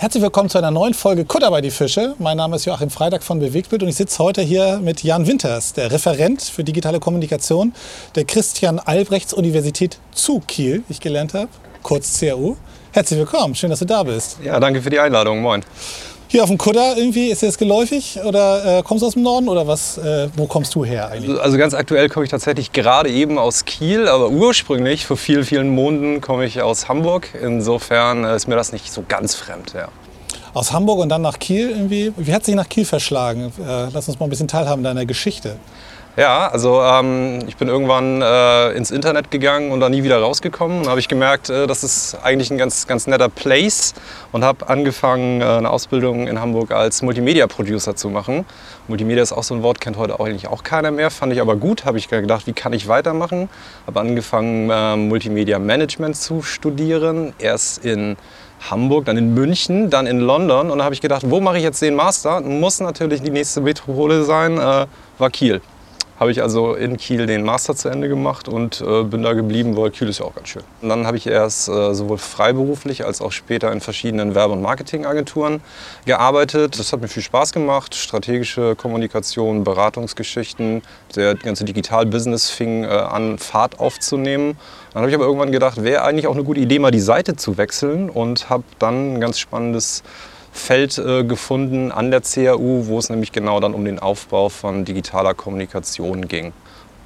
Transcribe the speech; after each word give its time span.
Herzlich 0.00 0.22
willkommen 0.22 0.48
zu 0.48 0.58
einer 0.58 0.70
neuen 0.70 0.94
Folge 0.94 1.24
Kutter 1.24 1.50
bei 1.50 1.60
die 1.60 1.72
Fische. 1.72 2.14
Mein 2.20 2.36
Name 2.36 2.54
ist 2.54 2.64
Joachim 2.66 2.88
Freitag 2.88 3.24
von 3.24 3.40
Bewegtbild 3.40 3.82
und 3.82 3.88
ich 3.88 3.96
sitze 3.96 4.22
heute 4.22 4.42
hier 4.42 4.78
mit 4.78 5.02
Jan 5.02 5.26
Winters, 5.26 5.72
der 5.72 5.90
Referent 5.90 6.40
für 6.40 6.62
digitale 6.62 7.00
Kommunikation 7.00 7.74
der 8.14 8.24
Christian 8.24 8.78
Albrechts 8.78 9.34
Universität 9.34 9.98
zu 10.12 10.38
Kiel, 10.46 10.84
wie 10.86 10.92
ich 10.92 11.00
gelernt 11.00 11.34
habe, 11.34 11.48
kurz 11.82 12.20
CRU. 12.20 12.54
Herzlich 12.92 13.18
willkommen, 13.18 13.56
schön, 13.56 13.70
dass 13.70 13.80
du 13.80 13.86
da 13.86 14.04
bist. 14.04 14.38
Ja, 14.44 14.60
danke 14.60 14.82
für 14.82 14.90
die 14.90 15.00
Einladung. 15.00 15.40
Moin. 15.40 15.64
Hier 16.30 16.42
auf 16.42 16.50
dem 16.50 16.58
Kutter 16.58 16.94
irgendwie, 16.98 17.28
ist 17.28 17.40
dir 17.40 17.46
das 17.46 17.56
geläufig 17.56 18.20
oder 18.22 18.80
äh, 18.80 18.82
kommst 18.82 19.00
du 19.00 19.06
aus 19.06 19.14
dem 19.14 19.22
Norden 19.22 19.48
oder 19.48 19.66
was? 19.66 19.96
Äh, 19.96 20.28
wo 20.36 20.44
kommst 20.44 20.74
du 20.74 20.84
her 20.84 21.08
eigentlich? 21.10 21.40
Also 21.40 21.56
ganz 21.56 21.72
aktuell 21.72 22.10
komme 22.10 22.24
ich 22.24 22.30
tatsächlich 22.30 22.72
gerade 22.72 23.08
eben 23.08 23.38
aus 23.38 23.64
Kiel, 23.64 24.06
aber 24.06 24.28
ursprünglich 24.28 25.06
vor 25.06 25.16
vielen, 25.16 25.44
vielen 25.44 25.70
Monaten 25.70 26.20
komme 26.20 26.44
ich 26.44 26.60
aus 26.60 26.86
Hamburg. 26.86 27.30
Insofern 27.42 28.24
äh, 28.24 28.36
ist 28.36 28.46
mir 28.46 28.56
das 28.56 28.72
nicht 28.72 28.92
so 28.92 29.04
ganz 29.08 29.36
fremd. 29.36 29.72
Ja. 29.74 29.88
Aus 30.52 30.70
Hamburg 30.70 30.98
und 30.98 31.08
dann 31.08 31.22
nach 31.22 31.38
Kiel 31.38 31.70
irgendwie. 31.70 32.12
Wie 32.18 32.34
hat 32.34 32.44
sich 32.44 32.54
nach 32.54 32.68
Kiel 32.68 32.84
verschlagen? 32.84 33.50
Äh, 33.58 33.86
lass 33.94 34.06
uns 34.06 34.20
mal 34.20 34.26
ein 34.26 34.30
bisschen 34.30 34.48
teilhaben 34.48 34.84
deiner 34.84 35.06
Geschichte. 35.06 35.56
Ja, 36.16 36.48
also 36.48 36.82
ähm, 36.82 37.38
ich 37.46 37.56
bin 37.56 37.68
irgendwann 37.68 38.22
äh, 38.22 38.72
ins 38.72 38.90
Internet 38.90 39.30
gegangen 39.30 39.70
und 39.70 39.78
da 39.78 39.88
nie 39.88 40.02
wieder 40.02 40.18
rausgekommen. 40.18 40.82
Da 40.82 40.90
habe 40.90 40.98
ich 40.98 41.06
gemerkt, 41.06 41.48
äh, 41.48 41.68
das 41.68 41.84
ist 41.84 42.16
eigentlich 42.24 42.50
ein 42.50 42.58
ganz, 42.58 42.88
ganz 42.88 43.06
netter 43.06 43.28
Place 43.28 43.94
und 44.32 44.42
habe 44.42 44.68
angefangen, 44.68 45.40
äh, 45.40 45.44
eine 45.44 45.70
Ausbildung 45.70 46.26
in 46.26 46.40
Hamburg 46.40 46.72
als 46.72 47.02
Multimedia-Producer 47.02 47.94
zu 47.94 48.10
machen. 48.10 48.44
Multimedia 48.88 49.22
ist 49.22 49.32
auch 49.32 49.44
so 49.44 49.54
ein 49.54 49.62
Wort, 49.62 49.80
kennt 49.80 49.96
heute 49.96 50.18
eigentlich 50.18 50.48
auch 50.48 50.64
keiner 50.64 50.90
mehr, 50.90 51.10
fand 51.10 51.32
ich 51.32 51.40
aber 51.40 51.54
gut. 51.54 51.84
Habe 51.84 51.98
ich 51.98 52.08
gedacht, 52.08 52.48
wie 52.48 52.52
kann 52.52 52.72
ich 52.72 52.88
weitermachen? 52.88 53.48
Habe 53.86 54.00
angefangen, 54.00 54.70
äh, 54.70 54.96
Multimedia-Management 54.96 56.16
zu 56.16 56.42
studieren. 56.42 57.32
Erst 57.38 57.84
in 57.84 58.16
Hamburg, 58.68 59.04
dann 59.04 59.18
in 59.18 59.34
München, 59.34 59.88
dann 59.88 60.08
in 60.08 60.18
London. 60.18 60.72
Und 60.72 60.78
da 60.78 60.84
habe 60.84 60.94
ich 60.96 61.00
gedacht, 61.00 61.22
wo 61.30 61.40
mache 61.40 61.58
ich 61.58 61.62
jetzt 61.62 61.80
den 61.80 61.94
Master? 61.94 62.40
Muss 62.40 62.80
natürlich 62.80 63.22
die 63.22 63.30
nächste 63.30 63.60
Metropole 63.60 64.24
sein, 64.24 64.58
äh, 64.58 64.86
war 65.18 65.30
Kiel 65.30 65.60
habe 66.18 66.32
ich 66.32 66.42
also 66.42 66.74
in 66.74 66.96
Kiel 66.96 67.26
den 67.26 67.44
Master 67.44 67.76
zu 67.76 67.88
Ende 67.88 68.08
gemacht 68.08 68.48
und 68.48 68.80
äh, 68.80 69.04
bin 69.04 69.22
da 69.22 69.34
geblieben, 69.34 69.76
weil 69.76 69.90
Kiel 69.90 70.08
ist 70.08 70.18
ja 70.18 70.26
auch 70.26 70.34
ganz 70.34 70.48
schön. 70.48 70.62
Und 70.82 70.88
dann 70.88 71.06
habe 71.06 71.16
ich 71.16 71.26
erst 71.26 71.68
äh, 71.68 71.94
sowohl 71.94 72.18
freiberuflich 72.18 73.04
als 73.04 73.20
auch 73.20 73.30
später 73.30 73.70
in 73.70 73.80
verschiedenen 73.80 74.34
Werbe- 74.34 74.54
und 74.54 74.62
Marketingagenturen 74.62 75.60
gearbeitet. 76.06 76.78
Das 76.78 76.92
hat 76.92 77.00
mir 77.00 77.08
viel 77.08 77.22
Spaß 77.22 77.52
gemacht. 77.52 77.94
Strategische 77.94 78.74
Kommunikation, 78.74 79.62
Beratungsgeschichten, 79.62 80.82
der 81.14 81.36
ganze 81.36 81.64
Digital-Business 81.64 82.50
fing 82.50 82.82
äh, 82.82 82.88
an, 82.88 83.38
Fahrt 83.38 83.78
aufzunehmen. 83.78 84.58
Dann 84.92 85.02
habe 85.02 85.10
ich 85.10 85.14
aber 85.14 85.26
irgendwann 85.26 85.52
gedacht, 85.52 85.84
wäre 85.84 86.02
eigentlich 86.02 86.26
auch 86.26 86.34
eine 86.34 86.44
gute 86.44 86.60
Idee, 86.60 86.80
mal 86.80 86.90
die 86.90 87.00
Seite 87.00 87.36
zu 87.36 87.58
wechseln 87.58 88.10
und 88.10 88.50
habe 88.50 88.64
dann 88.80 89.14
ein 89.14 89.20
ganz 89.20 89.38
spannendes 89.38 90.02
Feld 90.58 90.98
äh, 90.98 91.24
gefunden 91.24 91.92
an 91.92 92.10
der 92.10 92.20
CAU, 92.20 92.86
wo 92.86 92.98
es 92.98 93.10
nämlich 93.10 93.32
genau 93.32 93.60
dann 93.60 93.74
um 93.74 93.84
den 93.84 93.98
Aufbau 93.98 94.48
von 94.48 94.84
digitaler 94.84 95.34
Kommunikation 95.34 96.28
ging. 96.28 96.52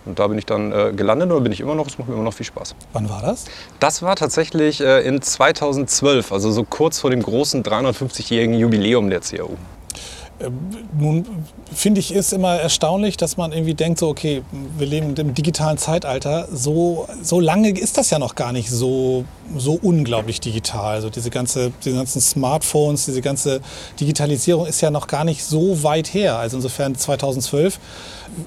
Und 0.05 0.19
da 0.19 0.27
bin 0.27 0.39
ich 0.39 0.47
dann 0.47 0.73
äh, 0.73 0.93
gelandet 0.95 1.31
oder 1.31 1.41
bin 1.41 1.53
ich 1.53 1.61
immer 1.61 1.75
noch. 1.75 1.87
Es 1.87 1.99
macht 1.99 2.09
mir 2.09 2.15
immer 2.15 2.25
noch 2.25 2.35
viel 2.35 2.47
Spaß. 2.47 2.75
Wann 2.93 3.09
war 3.09 3.23
das? 3.23 3.45
Das 3.79 4.03
war 4.03 4.17
tatsächlich 4.17 4.81
äh, 4.81 5.01
in 5.07 5.23
2012, 5.23 6.33
also 6.33 6.51
so 6.51 6.65
kurz 6.65 6.99
vor 6.99 7.11
dem 7.11 7.23
großen 7.23 7.63
350-jährigen 7.63 8.55
Jubiläum 8.55 9.11
der 9.11 9.21
CAU. 9.21 9.57
Ähm, 10.43 10.59
nun 10.99 11.27
finde 11.75 12.01
ich 12.01 12.13
ist 12.13 12.33
immer 12.33 12.57
erstaunlich, 12.57 13.17
dass 13.17 13.37
man 13.37 13.53
irgendwie 13.53 13.75
denkt, 13.75 13.99
so 13.99 14.09
okay, 14.09 14.43
wir 14.79 14.87
leben 14.87 15.15
im 15.17 15.35
digitalen 15.35 15.79
Zeitalter. 15.79 16.49
So, 16.53 17.09
so 17.23 17.41
lange 17.41 17.71
ist 17.71 17.99
das 17.99 18.11
ja 18.11 18.19
noch 18.19 18.35
gar 18.35 18.53
nicht 18.53 18.71
so, 18.71 19.25
so 19.57 19.79
unglaublich 19.81 20.41
digital. 20.41 20.95
Also 20.95 21.11
diese, 21.11 21.31
ganze, 21.31 21.73
diese 21.85 21.97
ganzen 21.97 22.21
Smartphones, 22.21 23.07
diese 23.07 23.23
ganze 23.23 23.61
Digitalisierung 24.01 24.67
ist 24.67 24.81
ja 24.81 24.91
noch 24.91 25.07
gar 25.07 25.25
nicht 25.25 25.45
so 25.45 25.83
weit 25.83 26.13
her. 26.13 26.37
Also 26.37 26.57
insofern 26.57 26.95
2012. 26.95 27.79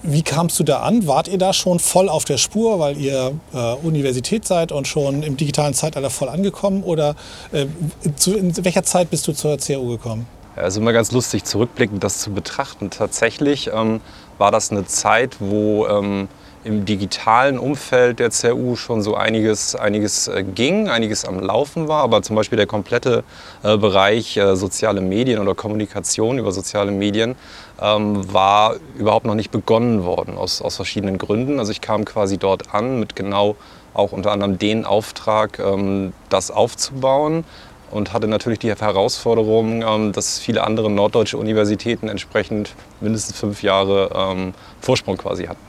Wie 0.01 0.23
kamst 0.23 0.59
du 0.59 0.63
da 0.63 0.79
an? 0.79 1.05
Wart 1.07 1.27
ihr 1.27 1.37
da 1.37 1.53
schon 1.53 1.79
voll 1.79 2.09
auf 2.09 2.25
der 2.25 2.37
Spur, 2.37 2.79
weil 2.79 2.97
ihr 2.97 3.33
äh, 3.53 3.73
Universität 3.83 4.45
seid 4.45 4.71
und 4.71 4.87
schon 4.87 5.21
im 5.21 5.37
digitalen 5.37 5.75
Zeitalter 5.75 6.09
voll 6.09 6.29
angekommen? 6.29 6.83
Oder 6.83 7.15
äh, 7.51 7.67
zu, 8.15 8.35
in 8.35 8.55
welcher 8.65 8.83
Zeit 8.83 9.11
bist 9.11 9.27
du 9.27 9.33
zur 9.33 9.57
CAU 9.57 9.87
gekommen? 9.87 10.25
Also 10.55 10.79
immer 10.79 10.93
ganz 10.93 11.11
lustig 11.11 11.43
zurückblickend 11.43 12.03
das 12.03 12.19
zu 12.19 12.31
betrachten. 12.31 12.89
Tatsächlich 12.89 13.71
ähm, 13.73 14.01
war 14.37 14.51
das 14.51 14.71
eine 14.71 14.85
Zeit, 14.85 15.37
wo 15.39 15.87
ähm, 15.87 16.27
im 16.65 16.83
digitalen 16.83 17.59
Umfeld 17.59 18.19
der 18.19 18.31
CRU 18.31 18.75
schon 18.75 19.01
so 19.01 19.15
einiges, 19.15 19.75
einiges 19.75 20.27
äh, 20.27 20.43
ging, 20.43 20.89
einiges 20.89 21.23
am 21.23 21.39
Laufen 21.39 21.87
war, 21.87 22.01
aber 22.01 22.23
zum 22.23 22.35
Beispiel 22.35 22.57
der 22.57 22.65
komplette 22.65 23.23
äh, 23.63 23.77
Bereich 23.77 24.35
äh, 24.35 24.55
soziale 24.55 24.99
Medien 24.99 25.39
oder 25.39 25.53
Kommunikation 25.53 26.39
über 26.39 26.51
soziale 26.51 26.91
Medien 26.91 27.35
ähm, 27.79 28.33
war 28.33 28.77
überhaupt 28.97 29.25
noch 29.27 29.35
nicht 29.35 29.51
begonnen 29.51 30.05
worden 30.05 30.37
aus, 30.37 30.61
aus 30.61 30.75
verschiedenen 30.75 31.19
Gründen. 31.19 31.59
Also 31.59 31.71
ich 31.71 31.81
kam 31.81 32.03
quasi 32.03 32.37
dort 32.37 32.73
an 32.73 32.99
mit 32.99 33.15
genau 33.15 33.55
auch 33.93 34.11
unter 34.11 34.31
anderem 34.31 34.57
den 34.57 34.85
Auftrag, 34.85 35.59
ähm, 35.59 36.13
das 36.29 36.49
aufzubauen 36.49 37.45
und 37.91 38.13
hatte 38.13 38.27
natürlich 38.27 38.59
die 38.59 38.69
Herausforderung, 38.69 39.83
ähm, 39.83 40.11
dass 40.11 40.39
viele 40.39 40.63
andere 40.63 40.89
norddeutsche 40.89 41.37
Universitäten 41.37 42.07
entsprechend 42.07 42.75
mindestens 43.01 43.37
fünf 43.37 43.63
Jahre 43.63 44.09
ähm, 44.15 44.53
Vorsprung 44.81 45.17
quasi 45.17 45.45
hatten. 45.45 45.61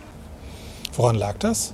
Woran 0.94 1.16
lag 1.16 1.37
das? 1.38 1.72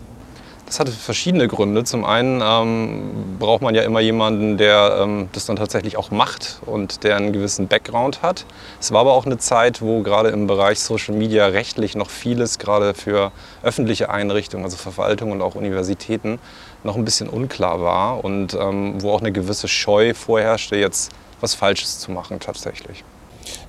Das 0.72 0.80
hatte 0.80 0.92
verschiedene 0.92 1.48
Gründe. 1.48 1.84
Zum 1.84 2.06
einen 2.06 2.40
ähm, 2.42 3.36
braucht 3.38 3.60
man 3.60 3.74
ja 3.74 3.82
immer 3.82 4.00
jemanden, 4.00 4.56
der 4.56 5.00
ähm, 5.02 5.28
das 5.34 5.44
dann 5.44 5.56
tatsächlich 5.56 5.98
auch 5.98 6.10
macht 6.10 6.60
und 6.64 7.04
der 7.04 7.16
einen 7.16 7.34
gewissen 7.34 7.68
Background 7.68 8.22
hat. 8.22 8.46
Es 8.80 8.90
war 8.90 9.02
aber 9.02 9.12
auch 9.12 9.26
eine 9.26 9.36
Zeit, 9.36 9.82
wo 9.82 10.00
gerade 10.00 10.30
im 10.30 10.46
Bereich 10.46 10.80
Social 10.80 11.14
Media 11.14 11.44
rechtlich 11.44 11.94
noch 11.94 12.08
vieles, 12.08 12.58
gerade 12.58 12.94
für 12.94 13.32
öffentliche 13.62 14.08
Einrichtungen, 14.08 14.64
also 14.64 14.78
Verwaltungen 14.78 15.34
und 15.34 15.42
auch 15.42 15.56
Universitäten, 15.56 16.38
noch 16.84 16.96
ein 16.96 17.04
bisschen 17.04 17.28
unklar 17.28 17.82
war 17.82 18.24
und 18.24 18.54
ähm, 18.54 18.94
wo 19.02 19.10
auch 19.10 19.20
eine 19.20 19.30
gewisse 19.30 19.68
Scheu 19.68 20.14
vorherrschte, 20.14 20.76
jetzt 20.76 21.12
was 21.42 21.52
Falsches 21.52 21.98
zu 21.98 22.12
machen 22.12 22.40
tatsächlich. 22.40 23.04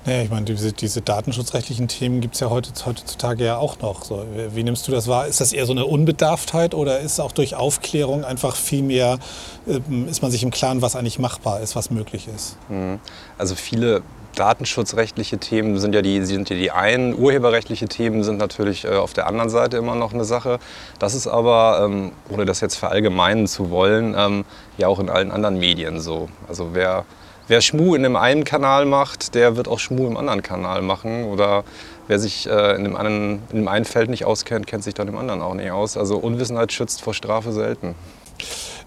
Naja, 0.04 0.22
ich 0.22 0.30
meine, 0.30 0.44
diese, 0.44 0.72
diese 0.72 1.00
datenschutzrechtlichen 1.00 1.88
Themen 1.88 2.20
gibt 2.20 2.34
es 2.34 2.40
ja 2.40 2.50
heutzutage 2.50 3.44
ja 3.44 3.56
auch 3.56 3.78
noch. 3.80 4.04
So, 4.04 4.24
wie 4.52 4.62
nimmst 4.62 4.86
du 4.88 4.92
das 4.92 5.08
wahr? 5.08 5.26
Ist 5.26 5.40
das 5.40 5.52
eher 5.52 5.66
so 5.66 5.72
eine 5.72 5.86
Unbedarftheit 5.86 6.74
oder 6.74 7.00
ist 7.00 7.20
auch 7.20 7.32
durch 7.32 7.54
Aufklärung 7.54 8.24
einfach 8.24 8.56
viel 8.56 8.82
mehr, 8.82 9.18
äh, 9.66 9.80
ist 10.08 10.22
man 10.22 10.30
sich 10.30 10.42
im 10.42 10.50
Klaren, 10.50 10.82
was 10.82 10.96
eigentlich 10.96 11.18
machbar 11.18 11.60
ist, 11.60 11.76
was 11.76 11.90
möglich 11.90 12.28
ist? 12.34 12.56
Mhm. 12.68 13.00
Also 13.38 13.54
viele 13.54 14.02
datenschutzrechtliche 14.34 15.38
Themen 15.38 15.78
sind 15.78 15.94
ja 15.94 16.02
die, 16.02 16.24
sind 16.24 16.50
ja 16.50 16.56
die 16.56 16.70
einen, 16.70 17.16
urheberrechtliche 17.16 17.86
Themen 17.86 18.24
sind 18.24 18.38
natürlich 18.38 18.84
äh, 18.84 18.96
auf 18.96 19.12
der 19.12 19.26
anderen 19.26 19.50
Seite 19.50 19.76
immer 19.76 19.94
noch 19.94 20.12
eine 20.12 20.24
Sache. 20.24 20.58
Das 20.98 21.14
ist 21.14 21.26
aber, 21.26 21.82
ähm, 21.84 22.12
ohne 22.28 22.44
das 22.44 22.60
jetzt 22.60 22.76
verallgemeinern 22.76 23.46
zu 23.46 23.70
wollen, 23.70 24.14
ähm, 24.16 24.44
ja 24.76 24.88
auch 24.88 24.98
in 24.98 25.08
allen 25.08 25.30
anderen 25.30 25.58
Medien 25.58 26.00
so. 26.00 26.28
Also 26.48 26.70
wer 26.72 27.04
wer 27.48 27.60
Schmu 27.60 27.94
in 27.94 28.02
dem 28.02 28.16
einen 28.16 28.44
Kanal 28.44 28.86
macht, 28.86 29.34
der 29.34 29.56
wird 29.56 29.68
auch 29.68 29.78
Schmu 29.78 30.06
im 30.06 30.16
anderen 30.16 30.42
Kanal 30.42 30.82
machen. 30.82 31.24
Oder 31.24 31.64
wer 32.06 32.18
sich 32.18 32.48
äh, 32.48 32.76
in, 32.76 32.84
dem 32.84 32.96
anderen, 32.96 33.42
in 33.50 33.58
dem 33.58 33.68
einen 33.68 33.84
Feld 33.84 34.10
nicht 34.10 34.24
auskennt, 34.24 34.66
kennt 34.66 34.84
sich 34.84 34.94
dann 34.94 35.08
im 35.08 35.16
anderen 35.16 35.42
auch 35.42 35.54
nicht 35.54 35.70
aus. 35.70 35.96
Also 35.96 36.16
Unwissenheit 36.16 36.72
schützt 36.72 37.02
vor 37.02 37.14
Strafe 37.14 37.52
selten. 37.52 37.94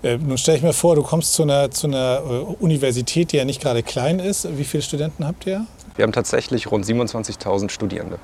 Äh, 0.04 0.18
nun 0.18 0.38
stelle 0.38 0.58
ich 0.58 0.64
mir 0.64 0.74
vor, 0.74 0.96
du 0.96 1.04
kommst 1.04 1.34
zu 1.34 1.44
einer, 1.44 1.72
zu 1.72 1.88
einer 1.88 2.22
äh, 2.26 2.34
Universität, 2.60 3.32
die 3.32 3.38
ja 3.38 3.46
nicht 3.46 3.62
gerade 3.62 3.84
klein 3.84 4.20
ist. 4.20 4.48
Wie 4.58 4.64
viele 4.64 4.84
Studenten 4.84 5.26
habt 5.26 5.46
ihr? 5.46 5.66
Wir 5.96 6.04
haben 6.04 6.12
tatsächlich 6.12 6.70
rund 6.70 6.86
27.000 6.86 7.70
Studierende. 7.70 8.20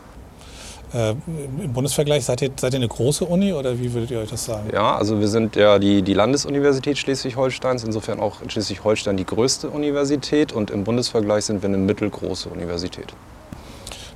Äh, 0.94 1.16
Im 1.64 1.74
Bundesvergleich 1.74 2.24
seid 2.24 2.42
ihr, 2.42 2.52
seid 2.56 2.74
ihr 2.74 2.78
eine 2.78 2.88
große 2.88 3.26
Uni 3.26 3.52
oder 3.52 3.80
wie 3.80 3.92
würdet 3.94 4.12
ihr 4.12 4.20
euch 4.20 4.30
das 4.30 4.46
sagen? 4.46 4.70
Ja, 4.72 4.96
also 4.96 5.20
wir 5.20 5.28
sind 5.28 5.56
ja 5.56 5.80
die, 5.80 6.04
die 6.04 6.14
Landesuniversität 6.14 6.98
Schleswig-Holsteins, 6.98 7.84
insofern 7.84 8.20
auch 8.20 8.42
in 8.42 8.50
Schleswig-Holstein 8.50 9.18
die 9.18 9.26
größte 9.26 9.70
Universität 9.70 10.54
und 10.54 10.70
im 10.70 10.84
Bundesvergleich 10.84 11.46
sind 11.46 11.64
wir 11.64 11.70
eine 11.70 11.78
mittelgroße 11.78 12.50
Universität. 12.50 13.14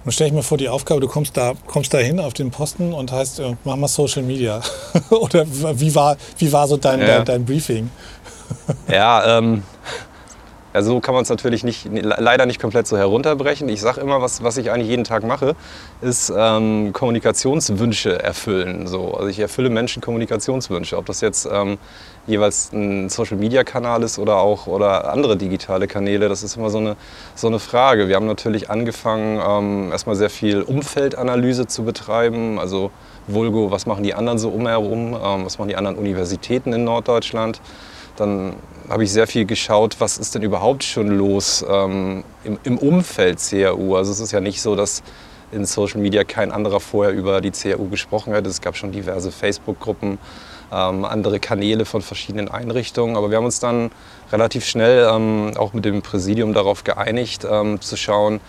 Nun 0.05 0.11
stelle 0.11 0.29
ich 0.29 0.33
mir 0.33 0.43
vor, 0.43 0.57
die 0.57 0.69
Aufgabe, 0.69 1.01
du 1.01 1.07
kommst 1.07 1.35
da, 1.35 1.53
kommst 1.65 1.93
da 1.93 1.97
hin 1.97 2.19
auf 2.19 2.33
den 2.33 2.51
Posten 2.51 2.93
und 2.93 3.11
heißt, 3.11 3.39
äh, 3.39 3.55
mach 3.63 3.75
mal 3.75 3.87
Social 3.87 4.23
Media. 4.23 4.61
Oder 5.09 5.45
wie 5.49 5.93
war, 5.95 6.15
wie 6.37 6.53
war 6.53 6.67
so 6.67 6.77
dein, 6.77 7.01
ja. 7.01 7.07
dein, 7.07 7.25
dein 7.25 7.45
Briefing? 7.45 7.89
ja, 8.87 9.39
ähm, 9.39 9.63
also 10.77 10.91
so 10.91 10.99
kann 10.99 11.15
man 11.15 11.23
es 11.23 11.29
natürlich 11.29 11.63
nicht, 11.63 11.89
leider 11.91 12.45
nicht 12.45 12.61
komplett 12.61 12.85
so 12.85 12.97
herunterbrechen. 12.97 13.67
Ich 13.67 13.81
sage 13.81 13.99
immer, 13.99 14.21
was, 14.21 14.43
was 14.43 14.57
ich 14.57 14.69
eigentlich 14.69 14.89
jeden 14.89 15.03
Tag 15.03 15.23
mache, 15.23 15.55
ist 16.01 16.31
ähm, 16.35 16.93
Kommunikationswünsche 16.93 18.21
erfüllen. 18.21 18.85
So. 18.85 19.15
Also 19.15 19.27
ich 19.27 19.39
erfülle 19.39 19.71
Menschen 19.71 20.03
Kommunikationswünsche. 20.03 20.95
Ob 20.97 21.07
das 21.07 21.21
jetzt 21.21 21.49
ähm, 21.51 21.79
jeweils 22.27 22.71
ein 22.73 23.09
Social-Media-Kanal 23.09 24.03
ist 24.03 24.19
oder 24.19 24.37
auch 24.37 24.67
oder 24.67 25.11
andere 25.11 25.35
digitale 25.35 25.87
Kanäle, 25.87 26.29
das 26.29 26.43
ist 26.43 26.55
immer 26.57 26.69
so 26.69 26.77
eine, 26.77 26.95
so 27.33 27.47
eine 27.47 27.57
Frage. 27.57 28.07
Wir 28.07 28.15
haben 28.15 28.27
natürlich 28.27 28.69
angefangen, 28.69 29.41
ähm, 29.43 29.91
erstmal 29.91 30.15
sehr 30.15 30.29
viel 30.29 30.61
Umfeldanalyse 30.61 31.65
zu 31.65 31.85
betreiben. 31.85 32.59
Also 32.59 32.91
Vulgo, 33.25 33.71
was 33.71 33.87
machen 33.87 34.03
die 34.03 34.13
anderen 34.13 34.37
so 34.37 34.49
umherum, 34.49 35.15
ähm, 35.15 35.45
was 35.45 35.57
machen 35.57 35.69
die 35.69 35.75
anderen 35.75 35.97
Universitäten 35.97 36.71
in 36.71 36.83
Norddeutschland 36.83 37.61
dann 38.17 38.55
habe 38.89 39.03
ich 39.03 39.11
sehr 39.11 39.27
viel 39.27 39.45
geschaut, 39.45 39.97
was 39.99 40.17
ist 40.17 40.35
denn 40.35 40.41
überhaupt 40.41 40.83
schon 40.83 41.07
los 41.07 41.65
ähm, 41.69 42.23
im, 42.43 42.57
im, 42.63 42.77
Umfeld 42.77 43.39
CAU. 43.39 43.95
Also 43.95 44.11
es 44.11 44.19
ist 44.19 44.31
ja 44.31 44.39
nicht 44.39 44.61
so, 44.61 44.75
dass 44.75 45.03
in 45.51 45.65
Social 45.65 46.01
Media 46.01 46.23
kein 46.23 46.51
anderer 46.51 46.79
vorher 46.79 47.13
über 47.13 47.41
die 47.41 47.51
CAU 47.51 47.85
gesprochen 47.89 48.33
hätte. 48.33 48.49
Es 48.49 48.61
gab 48.61 48.75
schon 48.75 48.91
diverse 48.91 49.31
Facebook-Gruppen, 49.31 50.17
ähm, 50.71 51.05
andere 51.05 51.39
Kanäle 51.39 51.85
von 51.85 52.01
verschiedenen 52.01 52.49
Einrichtungen. 52.49 53.15
Aber 53.15 53.29
wir 53.29 53.37
haben 53.37 53.45
uns 53.45 53.59
dann 53.59 53.91
relativ 54.31 54.65
schnell 54.65 55.07
ähm, 55.09 55.53
auch 55.57 55.73
mit 55.73 55.85
dem 55.85 56.01
Präsidium 56.01 56.53
darauf 56.53 56.83
geeinigt, 56.83 57.45
ähm, 57.49 57.79
zu 57.81 57.95
schauen, 57.95 58.39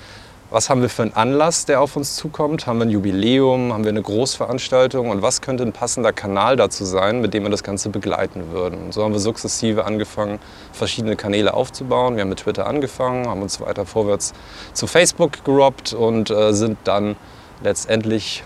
was 0.51 0.71
haben 0.71 0.81
wir 0.81 0.89
für 0.89 1.03
einen 1.03 1.13
Anlass, 1.13 1.67
der 1.67 1.83
auf 1.83 1.95
uns 1.97 2.17
zukommt? 2.17 2.67
Haben 2.67 2.79
wir 2.79 2.87
ein 2.87 2.91
Jubiläum? 2.91 3.73
Haben 3.73 3.85
wir 3.85 3.91
eine 3.91 4.01
Großveranstaltung? 4.01 5.11
Und 5.11 5.21
was 5.21 5.43
könnte 5.43 5.63
ein 5.63 5.73
passender 5.73 6.13
Kanal 6.13 6.57
dazu 6.57 6.87
sein, 6.87 7.21
mit 7.21 7.35
dem 7.35 7.43
wir 7.43 7.51
das 7.51 7.63
Ganze 7.63 7.91
begleiten 7.91 8.51
würden? 8.51 8.87
Und 8.87 8.95
so 8.95 9.05
haben 9.05 9.13
wir 9.13 9.21
sukzessive 9.21 9.85
angefangen, 9.85 10.39
verschiedene 10.73 11.17
Kanäle 11.17 11.53
aufzubauen. 11.53 12.17
Wir 12.17 12.23
haben 12.23 12.31
mit 12.31 12.41
Twitter 12.41 12.67
angefangen, 12.67 13.29
haben 13.29 13.43
uns 13.43 13.61
weiter 13.61 13.85
vorwärts 13.85 14.33
zu 14.73 14.87
Facebook 14.87 15.45
gerobbt 15.45 15.93
und 15.93 16.31
äh, 16.31 16.55
sind 16.55 16.79
dann 16.85 17.17
letztendlich 17.63 18.43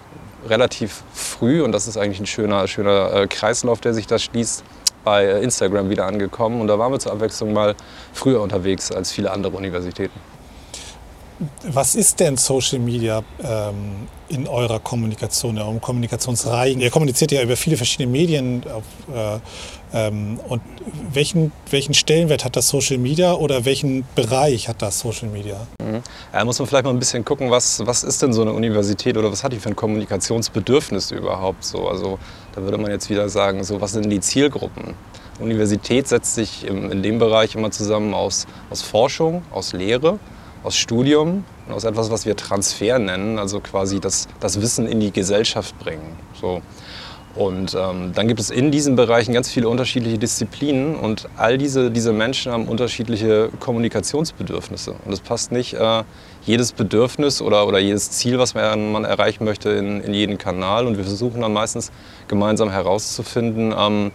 relativ 0.48 1.04
früh, 1.12 1.62
und 1.62 1.70
das 1.70 1.86
ist 1.86 1.96
eigentlich 1.96 2.18
ein 2.18 2.26
schöner, 2.26 2.66
schöner 2.66 3.14
äh, 3.14 3.26
Kreislauf, 3.28 3.80
der 3.80 3.94
sich 3.94 4.08
da 4.08 4.18
schließt, 4.18 4.64
bei 5.04 5.24
äh, 5.24 5.42
Instagram 5.42 5.88
wieder 5.88 6.06
angekommen. 6.06 6.60
Und 6.60 6.66
da 6.66 6.80
waren 6.80 6.90
wir 6.90 6.98
zur 6.98 7.12
Abwechslung 7.12 7.52
mal 7.52 7.76
früher 8.12 8.40
unterwegs 8.40 8.90
als 8.90 9.12
viele 9.12 9.30
andere 9.30 9.56
Universitäten. 9.56 10.31
Was 11.64 11.94
ist 11.94 12.20
denn 12.20 12.36
Social 12.36 12.78
Media 12.78 13.22
ähm, 13.42 14.08
in 14.28 14.48
eurer 14.48 14.80
Kommunikation, 14.80 15.56
in 15.56 15.62
eurem 15.62 15.80
Kommunikationsreigen? 15.80 16.80
Ihr 16.80 16.90
kommuniziert 16.90 17.32
ja 17.32 17.42
über 17.42 17.56
viele 17.56 17.76
verschiedene 17.76 18.10
Medien. 18.10 18.62
Auf, 18.66 18.84
äh, 19.14 19.38
ähm, 19.94 20.40
und 20.48 20.62
welchen, 21.12 21.52
welchen 21.70 21.94
Stellenwert 21.94 22.44
hat 22.44 22.56
das 22.56 22.68
Social 22.68 22.98
Media 22.98 23.34
oder 23.34 23.64
welchen 23.64 24.04
Bereich 24.14 24.68
hat 24.68 24.80
das 24.82 25.00
Social 25.00 25.28
Media? 25.28 25.66
Mhm. 25.82 26.02
Ja, 26.32 26.44
muss 26.44 26.58
man 26.58 26.68
vielleicht 26.68 26.84
mal 26.84 26.90
ein 26.90 26.98
bisschen 26.98 27.24
gucken, 27.24 27.50
was, 27.50 27.84
was 27.84 28.02
ist 28.02 28.22
denn 28.22 28.32
so 28.32 28.42
eine 28.42 28.52
Universität 28.52 29.16
oder 29.16 29.30
was 29.30 29.44
hat 29.44 29.52
die 29.52 29.58
für 29.58 29.68
ein 29.68 29.76
Kommunikationsbedürfnis 29.76 31.10
überhaupt 31.10 31.64
so? 31.64 31.88
Also 31.88 32.18
da 32.54 32.62
würde 32.62 32.78
man 32.78 32.90
jetzt 32.90 33.10
wieder 33.10 33.28
sagen, 33.28 33.64
so 33.64 33.80
was 33.80 33.92
sind 33.92 34.08
die 34.08 34.20
Zielgruppen? 34.20 34.94
Universität 35.38 36.08
setzt 36.08 36.34
sich 36.34 36.66
in 36.66 37.02
dem 37.02 37.18
Bereich 37.18 37.54
immer 37.54 37.70
zusammen 37.70 38.14
aus, 38.14 38.46
aus 38.70 38.82
Forschung, 38.82 39.42
aus 39.50 39.72
Lehre 39.72 40.18
aus 40.62 40.76
Studium 40.76 41.44
und 41.66 41.74
aus 41.74 41.84
etwas, 41.84 42.10
was 42.10 42.26
wir 42.26 42.36
Transfer 42.36 42.98
nennen, 42.98 43.38
also 43.38 43.60
quasi 43.60 44.00
das, 44.00 44.28
das 44.40 44.60
Wissen 44.60 44.86
in 44.86 45.00
die 45.00 45.12
Gesellschaft 45.12 45.78
bringen. 45.78 46.16
So. 46.40 46.62
Und 47.34 47.74
ähm, 47.74 48.12
dann 48.14 48.28
gibt 48.28 48.40
es 48.40 48.50
in 48.50 48.70
diesen 48.70 48.94
Bereichen 48.94 49.32
ganz 49.32 49.50
viele 49.50 49.68
unterschiedliche 49.68 50.18
Disziplinen 50.18 50.96
und 50.96 51.28
all 51.38 51.56
diese, 51.56 51.90
diese 51.90 52.12
Menschen 52.12 52.52
haben 52.52 52.68
unterschiedliche 52.68 53.48
Kommunikationsbedürfnisse. 53.58 54.94
Und 55.04 55.12
es 55.12 55.20
passt 55.20 55.50
nicht 55.50 55.72
äh, 55.72 56.02
jedes 56.44 56.72
Bedürfnis 56.72 57.40
oder, 57.40 57.66
oder 57.66 57.78
jedes 57.78 58.10
Ziel, 58.10 58.38
was 58.38 58.54
man, 58.54 58.92
man 58.92 59.04
erreichen 59.04 59.44
möchte, 59.44 59.70
in, 59.70 60.02
in 60.02 60.12
jeden 60.12 60.36
Kanal. 60.36 60.86
Und 60.86 60.98
wir 60.98 61.04
versuchen 61.04 61.40
dann 61.40 61.54
meistens 61.54 61.90
gemeinsam 62.28 62.70
herauszufinden, 62.70 63.74
ähm, 63.78 64.12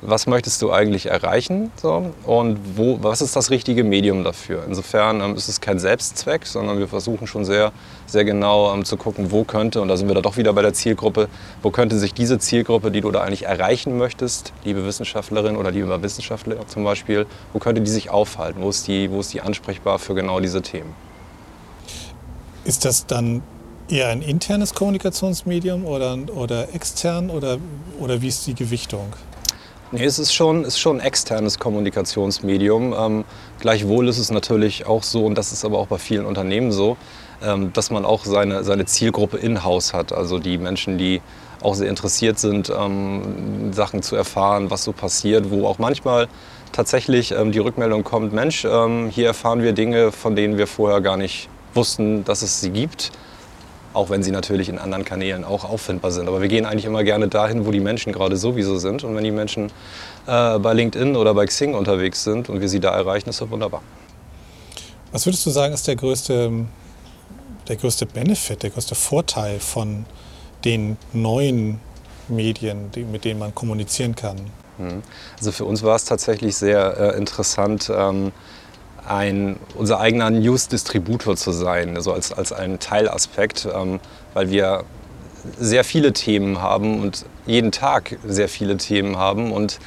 was 0.00 0.26
möchtest 0.26 0.62
du 0.62 0.70
eigentlich 0.70 1.06
erreichen 1.06 1.72
so, 1.76 2.12
und 2.24 2.58
wo, 2.76 2.98
was 3.02 3.20
ist 3.20 3.34
das 3.34 3.50
richtige 3.50 3.82
Medium 3.82 4.22
dafür. 4.22 4.64
Insofern 4.66 5.20
ähm, 5.20 5.34
ist 5.34 5.48
es 5.48 5.60
kein 5.60 5.78
Selbstzweck, 5.78 6.46
sondern 6.46 6.78
wir 6.78 6.88
versuchen 6.88 7.26
schon 7.26 7.44
sehr, 7.44 7.72
sehr 8.06 8.24
genau 8.24 8.72
ähm, 8.72 8.84
zu 8.84 8.96
gucken, 8.96 9.30
wo 9.32 9.44
könnte, 9.44 9.80
und 9.80 9.88
da 9.88 9.96
sind 9.96 10.08
wir 10.08 10.14
da 10.14 10.20
doch 10.20 10.36
wieder 10.36 10.52
bei 10.52 10.62
der 10.62 10.72
Zielgruppe, 10.72 11.28
wo 11.62 11.70
könnte 11.70 11.98
sich 11.98 12.14
diese 12.14 12.38
Zielgruppe, 12.38 12.90
die 12.90 13.00
du 13.00 13.10
da 13.10 13.22
eigentlich 13.22 13.46
erreichen 13.46 13.98
möchtest, 13.98 14.52
liebe 14.64 14.84
Wissenschaftlerin 14.84 15.56
oder 15.56 15.70
liebe 15.70 16.02
Wissenschaftler 16.02 16.66
zum 16.68 16.84
Beispiel, 16.84 17.26
wo 17.52 17.58
könnte 17.58 17.80
die 17.80 17.90
sich 17.90 18.10
aufhalten, 18.10 18.62
wo 18.62 18.70
ist 18.70 18.86
die, 18.86 19.10
wo 19.10 19.20
ist 19.20 19.32
die 19.34 19.40
ansprechbar 19.40 19.98
für 19.98 20.14
genau 20.14 20.38
diese 20.38 20.62
Themen. 20.62 20.94
Ist 22.64 22.84
das 22.84 23.06
dann 23.06 23.42
eher 23.88 24.08
ein 24.08 24.22
internes 24.22 24.74
Kommunikationsmedium 24.74 25.86
oder, 25.86 26.18
oder 26.34 26.74
extern 26.74 27.30
oder, 27.30 27.58
oder 27.98 28.20
wie 28.20 28.28
ist 28.28 28.46
die 28.46 28.54
Gewichtung? 28.54 29.12
Nee, 29.90 30.04
es 30.04 30.18
ist 30.18 30.34
schon, 30.34 30.64
ist 30.64 30.78
schon 30.78 30.98
ein 30.98 31.06
externes 31.06 31.58
Kommunikationsmedium. 31.58 32.94
Ähm, 32.98 33.24
gleichwohl 33.58 34.06
ist 34.08 34.18
es 34.18 34.30
natürlich 34.30 34.86
auch 34.86 35.02
so, 35.02 35.24
und 35.24 35.36
das 35.36 35.50
ist 35.50 35.64
aber 35.64 35.78
auch 35.78 35.86
bei 35.86 35.96
vielen 35.96 36.26
Unternehmen 36.26 36.72
so, 36.72 36.98
ähm, 37.42 37.72
dass 37.72 37.90
man 37.90 38.04
auch 38.04 38.26
seine, 38.26 38.64
seine 38.64 38.84
Zielgruppe 38.84 39.38
in-house 39.38 39.94
hat. 39.94 40.12
Also 40.12 40.38
die 40.38 40.58
Menschen, 40.58 40.98
die 40.98 41.22
auch 41.62 41.74
sehr 41.74 41.88
interessiert 41.88 42.38
sind, 42.38 42.70
ähm, 42.70 43.72
Sachen 43.72 44.02
zu 44.02 44.14
erfahren, 44.14 44.70
was 44.70 44.84
so 44.84 44.92
passiert, 44.92 45.50
wo 45.50 45.66
auch 45.66 45.78
manchmal 45.78 46.28
tatsächlich 46.72 47.32
ähm, 47.32 47.50
die 47.50 47.58
Rückmeldung 47.58 48.04
kommt, 48.04 48.34
Mensch, 48.34 48.66
ähm, 48.66 49.08
hier 49.08 49.28
erfahren 49.28 49.62
wir 49.62 49.72
Dinge, 49.72 50.12
von 50.12 50.36
denen 50.36 50.58
wir 50.58 50.66
vorher 50.66 51.00
gar 51.00 51.16
nicht 51.16 51.48
wussten, 51.72 52.24
dass 52.24 52.42
es 52.42 52.60
sie 52.60 52.70
gibt 52.70 53.10
auch 53.98 54.10
wenn 54.10 54.22
sie 54.22 54.30
natürlich 54.30 54.68
in 54.68 54.78
anderen 54.78 55.04
Kanälen 55.04 55.44
auch 55.44 55.64
auffindbar 55.64 56.12
sind. 56.12 56.28
Aber 56.28 56.40
wir 56.40 56.48
gehen 56.48 56.64
eigentlich 56.64 56.84
immer 56.84 57.02
gerne 57.02 57.26
dahin, 57.26 57.66
wo 57.66 57.72
die 57.72 57.80
Menschen 57.80 58.12
gerade 58.12 58.36
sowieso 58.36 58.78
sind. 58.78 59.02
Und 59.02 59.16
wenn 59.16 59.24
die 59.24 59.32
Menschen 59.32 59.72
äh, 60.26 60.58
bei 60.58 60.72
LinkedIn 60.72 61.16
oder 61.16 61.34
bei 61.34 61.46
Xing 61.46 61.74
unterwegs 61.74 62.22
sind 62.22 62.48
und 62.48 62.60
wir 62.60 62.68
sie 62.68 62.78
da 62.78 62.94
erreichen, 62.94 63.28
ist 63.28 63.40
das 63.40 63.50
wunderbar. 63.50 63.82
Was 65.10 65.26
würdest 65.26 65.44
du 65.46 65.50
sagen, 65.50 65.74
ist 65.74 65.88
der 65.88 65.96
größte, 65.96 66.52
der 67.66 67.76
größte 67.76 68.06
Benefit, 68.06 68.62
der 68.62 68.70
größte 68.70 68.94
Vorteil 68.94 69.58
von 69.58 70.06
den 70.64 70.96
neuen 71.12 71.80
Medien, 72.28 72.92
die, 72.92 73.02
mit 73.02 73.24
denen 73.24 73.40
man 73.40 73.52
kommunizieren 73.52 74.14
kann? 74.14 74.36
Mhm. 74.78 75.02
Also 75.38 75.50
für 75.50 75.64
uns 75.64 75.82
war 75.82 75.96
es 75.96 76.04
tatsächlich 76.04 76.54
sehr 76.54 76.96
äh, 76.98 77.16
interessant, 77.16 77.90
ähm, 77.92 78.32
ein, 79.08 79.56
unser 79.74 80.00
eigener 80.00 80.30
News-Distributor 80.30 81.36
zu 81.36 81.52
sein, 81.52 81.96
also 81.96 82.12
als, 82.12 82.32
als 82.32 82.52
ein 82.52 82.78
Teilaspekt, 82.78 83.68
ähm, 83.74 84.00
weil 84.34 84.50
wir 84.50 84.84
sehr 85.58 85.84
viele 85.84 86.12
Themen 86.12 86.60
haben 86.60 87.00
und 87.00 87.24
jeden 87.46 87.72
Tag 87.72 88.18
sehr 88.26 88.48
viele 88.48 88.76
Themen 88.76 89.16
haben 89.16 89.52
und 89.52 89.78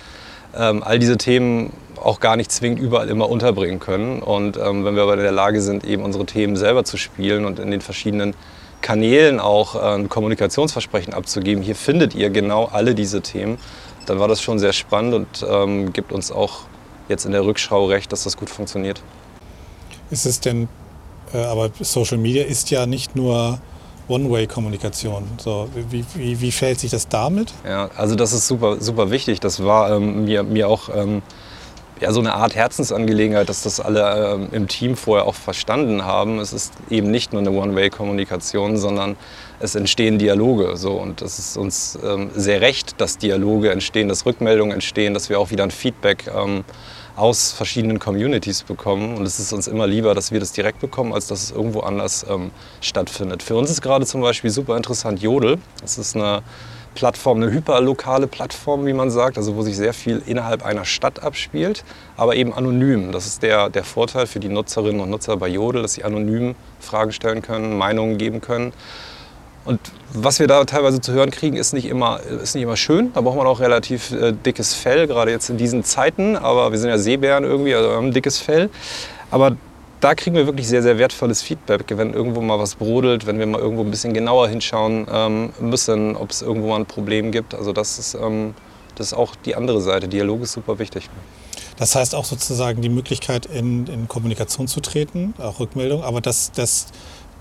ähm, 0.57 0.83
all 0.83 0.99
diese 0.99 1.17
Themen 1.17 1.73
auch 2.01 2.19
gar 2.19 2.35
nicht 2.35 2.51
zwingend 2.51 2.79
überall 2.79 3.09
immer 3.09 3.29
unterbringen 3.29 3.79
können. 3.79 4.21
Und 4.21 4.57
ähm, 4.57 4.83
wenn 4.85 4.95
wir 4.95 5.03
aber 5.03 5.13
in 5.13 5.19
der 5.19 5.31
Lage 5.31 5.61
sind, 5.61 5.83
eben 5.83 6.03
unsere 6.03 6.25
Themen 6.25 6.55
selber 6.55 6.83
zu 6.83 6.97
spielen 6.97 7.45
und 7.45 7.59
in 7.59 7.69
den 7.69 7.81
verschiedenen 7.81 8.33
Kanälen 8.81 9.39
auch 9.39 9.75
äh, 9.75 9.95
ein 9.95 10.09
Kommunikationsversprechen 10.09 11.13
abzugeben, 11.13 11.63
hier 11.63 11.75
findet 11.75 12.15
ihr 12.15 12.29
genau 12.31 12.65
alle 12.65 12.95
diese 12.95 13.21
Themen, 13.21 13.59
dann 14.07 14.19
war 14.19 14.27
das 14.27 14.41
schon 14.41 14.57
sehr 14.57 14.73
spannend 14.73 15.13
und 15.13 15.45
ähm, 15.47 15.93
gibt 15.93 16.11
uns 16.11 16.31
auch 16.31 16.61
jetzt 17.07 17.25
in 17.25 17.31
der 17.31 17.45
Rückschau 17.45 17.85
recht, 17.85 18.11
dass 18.11 18.23
das 18.23 18.37
gut 18.37 18.49
funktioniert. 18.49 19.01
Ist 20.09 20.25
es 20.25 20.39
denn, 20.39 20.67
äh, 21.33 21.37
aber 21.37 21.69
Social 21.79 22.17
Media 22.17 22.43
ist 22.43 22.69
ja 22.71 22.85
nicht 22.85 23.15
nur 23.15 23.59
One-Way-Kommunikation. 24.07 25.23
So, 25.37 25.69
wie, 25.89 26.03
wie, 26.15 26.41
wie 26.41 26.51
fällt 26.51 26.79
sich 26.79 26.91
das 26.91 27.07
damit? 27.07 27.53
Ja, 27.65 27.89
also 27.95 28.15
das 28.15 28.33
ist 28.33 28.47
super, 28.47 28.81
super 28.81 29.09
wichtig. 29.11 29.39
Das 29.39 29.63
war 29.63 29.95
ähm, 29.95 30.25
mir, 30.25 30.43
mir 30.43 30.67
auch 30.67 30.89
ähm, 30.93 31.21
ja, 32.01 32.11
so 32.11 32.19
eine 32.19 32.33
Art 32.33 32.55
Herzensangelegenheit, 32.55 33.47
dass 33.47 33.63
das 33.63 33.79
alle 33.79 34.33
ähm, 34.33 34.47
im 34.51 34.67
Team 34.67 34.97
vorher 34.97 35.25
auch 35.25 35.35
verstanden 35.35 36.03
haben. 36.03 36.39
Es 36.39 36.51
ist 36.51 36.73
eben 36.89 37.11
nicht 37.11 37.31
nur 37.31 37.41
eine 37.41 37.51
One-Way-Kommunikation, 37.51 38.77
sondern 38.77 39.15
es 39.61 39.75
entstehen 39.75 40.17
Dialoge. 40.17 40.75
So. 40.77 40.93
Und 40.93 41.21
es 41.21 41.39
ist 41.39 41.57
uns 41.57 41.97
ähm, 42.03 42.31
sehr 42.35 42.61
recht, 42.61 42.99
dass 42.99 43.17
Dialoge 43.17 43.71
entstehen, 43.71 44.07
dass 44.09 44.25
Rückmeldungen 44.25 44.73
entstehen, 44.73 45.13
dass 45.13 45.29
wir 45.29 45.39
auch 45.39 45.51
wieder 45.51 45.63
ein 45.63 45.71
Feedback 45.71 46.29
ähm, 46.35 46.63
aus 47.15 47.51
verschiedenen 47.51 47.99
Communities 47.99 48.63
bekommen. 48.63 49.17
Und 49.17 49.25
es 49.25 49.39
ist 49.39 49.53
uns 49.53 49.67
immer 49.67 49.87
lieber, 49.87 50.15
dass 50.15 50.31
wir 50.31 50.39
das 50.39 50.51
direkt 50.53 50.79
bekommen, 50.79 51.13
als 51.13 51.27
dass 51.27 51.43
es 51.43 51.51
irgendwo 51.51 51.81
anders 51.81 52.25
ähm, 52.29 52.51
stattfindet. 52.81 53.43
Für 53.43 53.55
uns 53.55 53.69
ist 53.69 53.81
gerade 53.81 54.05
zum 54.05 54.21
Beispiel 54.21 54.49
super 54.49 54.77
interessant 54.77 55.21
Jodel. 55.21 55.57
Das 55.81 55.97
ist 55.97 56.15
eine 56.15 56.41
Plattform, 56.93 57.41
eine 57.41 57.51
hyperlokale 57.51 58.27
Plattform, 58.27 58.85
wie 58.85 58.93
man 58.93 59.09
sagt, 59.11 59.37
also 59.37 59.55
wo 59.55 59.61
sich 59.61 59.77
sehr 59.77 59.93
viel 59.93 60.21
innerhalb 60.25 60.65
einer 60.65 60.83
Stadt 60.83 61.23
abspielt, 61.23 61.85
aber 62.17 62.35
eben 62.35 62.53
anonym. 62.53 63.13
Das 63.13 63.25
ist 63.27 63.43
der, 63.43 63.69
der 63.69 63.85
Vorteil 63.85 64.27
für 64.27 64.41
die 64.41 64.49
Nutzerinnen 64.49 64.99
und 64.99 65.09
Nutzer 65.09 65.37
bei 65.37 65.47
Jodel, 65.47 65.83
dass 65.83 65.93
sie 65.93 66.03
anonym 66.03 66.55
Fragen 66.79 67.13
stellen 67.13 67.41
können, 67.41 67.77
Meinungen 67.77 68.17
geben 68.17 68.41
können. 68.41 68.73
Und 69.63 69.79
was 70.13 70.39
wir 70.39 70.47
da 70.47 70.63
teilweise 70.65 71.01
zu 71.01 71.13
hören 71.13 71.29
kriegen, 71.31 71.55
ist 71.55 71.73
nicht 71.73 71.85
immer, 71.85 72.19
ist 72.19 72.55
nicht 72.55 72.63
immer 72.63 72.77
schön. 72.77 73.13
Da 73.13 73.21
braucht 73.21 73.37
man 73.37 73.47
auch 73.47 73.59
relativ 73.59 74.11
äh, 74.11 74.33
dickes 74.33 74.73
Fell, 74.73 75.07
gerade 75.07 75.31
jetzt 75.31 75.49
in 75.49 75.57
diesen 75.57 75.83
Zeiten. 75.83 76.35
Aber 76.35 76.71
wir 76.71 76.79
sind 76.79 76.89
ja 76.89 76.97
Seebären 76.97 77.43
irgendwie, 77.43 77.75
also 77.75 77.91
haben 77.91 78.11
dickes 78.11 78.39
Fell. 78.39 78.69
Aber 79.29 79.55
da 79.99 80.15
kriegen 80.15 80.35
wir 80.35 80.47
wirklich 80.47 80.67
sehr, 80.67 80.81
sehr 80.81 80.97
wertvolles 80.97 81.43
Feedback, 81.43 81.85
wenn 81.89 82.13
irgendwo 82.13 82.41
mal 82.41 82.57
was 82.57 82.75
brodelt, 82.75 83.27
wenn 83.27 83.37
wir 83.37 83.45
mal 83.45 83.61
irgendwo 83.61 83.83
ein 83.83 83.91
bisschen 83.91 84.13
genauer 84.13 84.47
hinschauen 84.47 85.05
ähm, 85.11 85.53
müssen, 85.59 86.15
ob 86.15 86.31
es 86.31 86.41
irgendwo 86.41 86.69
mal 86.69 86.77
ein 86.77 86.87
Problem 86.87 87.31
gibt. 87.31 87.53
Also 87.53 87.71
das 87.71 87.99
ist, 87.99 88.15
ähm, 88.15 88.55
das 88.95 89.07
ist 89.07 89.13
auch 89.13 89.35
die 89.35 89.55
andere 89.55 89.79
Seite. 89.79 90.07
Dialog 90.07 90.41
ist 90.41 90.53
super 90.53 90.79
wichtig. 90.79 91.07
Das 91.77 91.95
heißt 91.95 92.15
auch 92.15 92.25
sozusagen 92.25 92.81
die 92.81 92.89
Möglichkeit, 92.89 93.45
in, 93.45 93.87
in 93.87 94.07
Kommunikation 94.07 94.67
zu 94.67 94.81
treten, 94.81 95.33
auch 95.39 95.59
Rückmeldung. 95.59 96.03
Aber 96.03 96.19
das, 96.19 96.51
das 96.51 96.87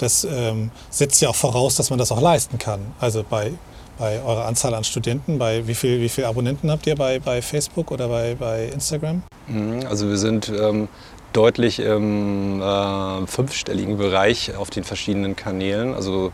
das 0.02 0.24
ähm, 0.24 0.70
setzt 0.90 1.20
ja 1.20 1.28
auch 1.28 1.36
voraus, 1.36 1.76
dass 1.76 1.90
man 1.90 1.98
das 1.98 2.12
auch 2.12 2.20
leisten 2.20 2.58
kann. 2.58 2.80
Also 3.00 3.24
bei, 3.28 3.52
bei 3.98 4.20
eurer 4.22 4.46
Anzahl 4.46 4.74
an 4.74 4.84
Studenten? 4.84 5.38
Bei 5.38 5.66
wie 5.66 5.74
viel, 5.74 6.00
wie 6.00 6.08
viel 6.08 6.24
Abonnenten 6.24 6.70
habt 6.70 6.86
ihr 6.86 6.96
bei, 6.96 7.18
bei 7.18 7.42
Facebook 7.42 7.90
oder 7.90 8.08
bei, 8.08 8.34
bei 8.34 8.66
Instagram? 8.66 9.22
Mhm, 9.48 9.86
also 9.88 10.08
wir 10.08 10.16
sind 10.16 10.48
ähm, 10.48 10.88
deutlich 11.32 11.78
im 11.78 12.60
äh, 12.62 13.26
fünfstelligen 13.26 13.98
Bereich 13.98 14.56
auf 14.56 14.70
den 14.70 14.84
verschiedenen 14.84 15.36
Kanälen. 15.36 15.94
Also 15.94 16.32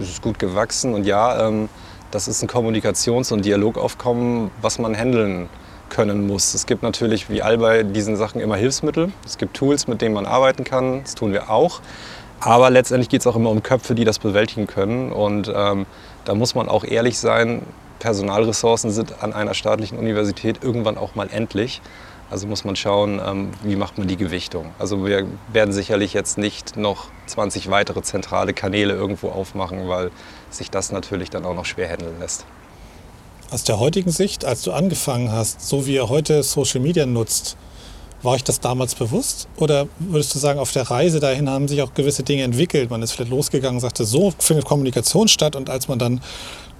es 0.00 0.10
ist 0.10 0.22
gut 0.22 0.38
gewachsen 0.38 0.94
und 0.94 1.06
ja, 1.06 1.48
ähm, 1.48 1.68
das 2.10 2.28
ist 2.28 2.42
ein 2.42 2.48
Kommunikations- 2.48 3.32
und 3.32 3.44
Dialogaufkommen, 3.44 4.50
was 4.60 4.78
man 4.78 4.96
handeln 4.96 5.48
können 5.88 6.26
muss. 6.26 6.54
Es 6.54 6.66
gibt 6.66 6.82
natürlich 6.82 7.30
wie 7.30 7.42
all 7.42 7.58
bei 7.58 7.82
diesen 7.82 8.16
Sachen 8.16 8.40
immer 8.40 8.56
Hilfsmittel. 8.56 9.12
Es 9.24 9.38
gibt 9.38 9.54
Tools, 9.54 9.86
mit 9.86 10.00
denen 10.02 10.14
man 10.14 10.26
arbeiten 10.26 10.64
kann. 10.64 11.02
Das 11.02 11.14
tun 11.14 11.32
wir 11.32 11.50
auch. 11.50 11.80
Aber 12.40 12.70
letztendlich 12.70 13.08
geht 13.08 13.20
es 13.20 13.26
auch 13.26 13.36
immer 13.36 13.50
um 13.50 13.62
Köpfe, 13.62 13.94
die 13.94 14.04
das 14.04 14.18
bewältigen 14.18 14.66
können. 14.66 15.12
Und 15.12 15.50
ähm, 15.54 15.86
da 16.24 16.34
muss 16.34 16.54
man 16.54 16.68
auch 16.68 16.84
ehrlich 16.84 17.18
sein, 17.18 17.62
Personalressourcen 17.98 18.90
sind 18.90 19.22
an 19.22 19.32
einer 19.32 19.54
staatlichen 19.54 19.98
Universität 19.98 20.62
irgendwann 20.62 20.98
auch 20.98 21.14
mal 21.14 21.28
endlich. 21.30 21.80
Also 22.28 22.46
muss 22.46 22.64
man 22.64 22.74
schauen, 22.74 23.20
ähm, 23.24 23.50
wie 23.62 23.76
macht 23.76 23.98
man 23.98 24.08
die 24.08 24.16
Gewichtung. 24.16 24.72
Also 24.78 25.06
wir 25.06 25.26
werden 25.52 25.72
sicherlich 25.72 26.12
jetzt 26.12 26.38
nicht 26.38 26.76
noch 26.76 27.06
20 27.26 27.70
weitere 27.70 28.02
zentrale 28.02 28.52
Kanäle 28.52 28.94
irgendwo 28.94 29.28
aufmachen, 29.28 29.88
weil 29.88 30.10
sich 30.50 30.70
das 30.70 30.90
natürlich 30.90 31.30
dann 31.30 31.44
auch 31.44 31.54
noch 31.54 31.64
schwer 31.64 31.88
handeln 31.88 32.18
lässt. 32.18 32.44
Aus 33.52 33.62
der 33.62 33.78
heutigen 33.78 34.10
Sicht, 34.10 34.44
als 34.44 34.62
du 34.62 34.72
angefangen 34.72 35.30
hast, 35.30 35.66
so 35.66 35.86
wie 35.86 35.94
ihr 35.94 36.08
heute 36.08 36.42
Social 36.42 36.80
Media 36.80 37.06
nutzt, 37.06 37.56
war 38.26 38.34
euch 38.34 38.44
das 38.44 38.60
damals 38.60 38.94
bewusst? 38.94 39.48
Oder 39.56 39.88
würdest 39.98 40.34
du 40.34 40.38
sagen, 40.38 40.58
auf 40.58 40.72
der 40.72 40.90
Reise 40.90 41.20
dahin 41.20 41.48
haben 41.48 41.68
sich 41.68 41.80
auch 41.80 41.94
gewisse 41.94 42.22
Dinge 42.22 42.42
entwickelt? 42.42 42.90
Man 42.90 43.00
ist 43.02 43.12
vielleicht 43.12 43.30
losgegangen 43.30 43.80
sagte, 43.80 44.04
so 44.04 44.34
findet 44.38 44.66
Kommunikation 44.66 45.28
statt. 45.28 45.56
Und 45.56 45.70
als 45.70 45.88
man 45.88 45.98
dann 45.98 46.20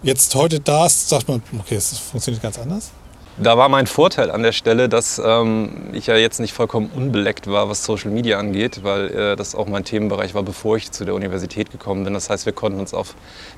jetzt 0.03 0.35
heute 0.35 0.61
da 0.61 0.85
ist, 0.85 1.09
sagt 1.09 1.29
man, 1.29 1.43
okay, 1.59 1.77
es 1.77 1.97
funktioniert 1.97 2.43
ganz 2.43 2.59
anders? 2.59 2.91
Da 3.39 3.59
war 3.59 3.69
mein 3.69 3.87
Vorteil 3.87 4.31
an 4.31 4.43
der 4.43 4.53
Stelle, 4.53 4.89
dass 4.89 5.21
ähm, 5.23 5.91
ich 5.93 6.07
ja 6.07 6.17
jetzt 6.17 6.41
nicht 6.41 6.55
vollkommen 6.55 6.91
unbeleckt 6.95 7.47
war, 7.49 7.69
was 7.69 7.85
Social 7.85 8.11
Media 8.11 8.39
angeht, 8.39 8.83
weil 8.83 9.11
äh, 9.11 9.37
das 9.37 9.55
auch 9.55 9.67
mein 9.67 9.85
Themenbereich 9.85 10.35
war, 10.35 10.43
bevor 10.43 10.79
ich 10.79 10.91
zu 10.91 11.05
der 11.05 11.15
Universität 11.15 11.71
gekommen 11.71 12.05
bin. 12.05 12.15
Das 12.15 12.31
heißt, 12.31 12.47
wir 12.47 12.55
konnten 12.55 12.81
uns 12.81 12.95
auf 12.95 13.15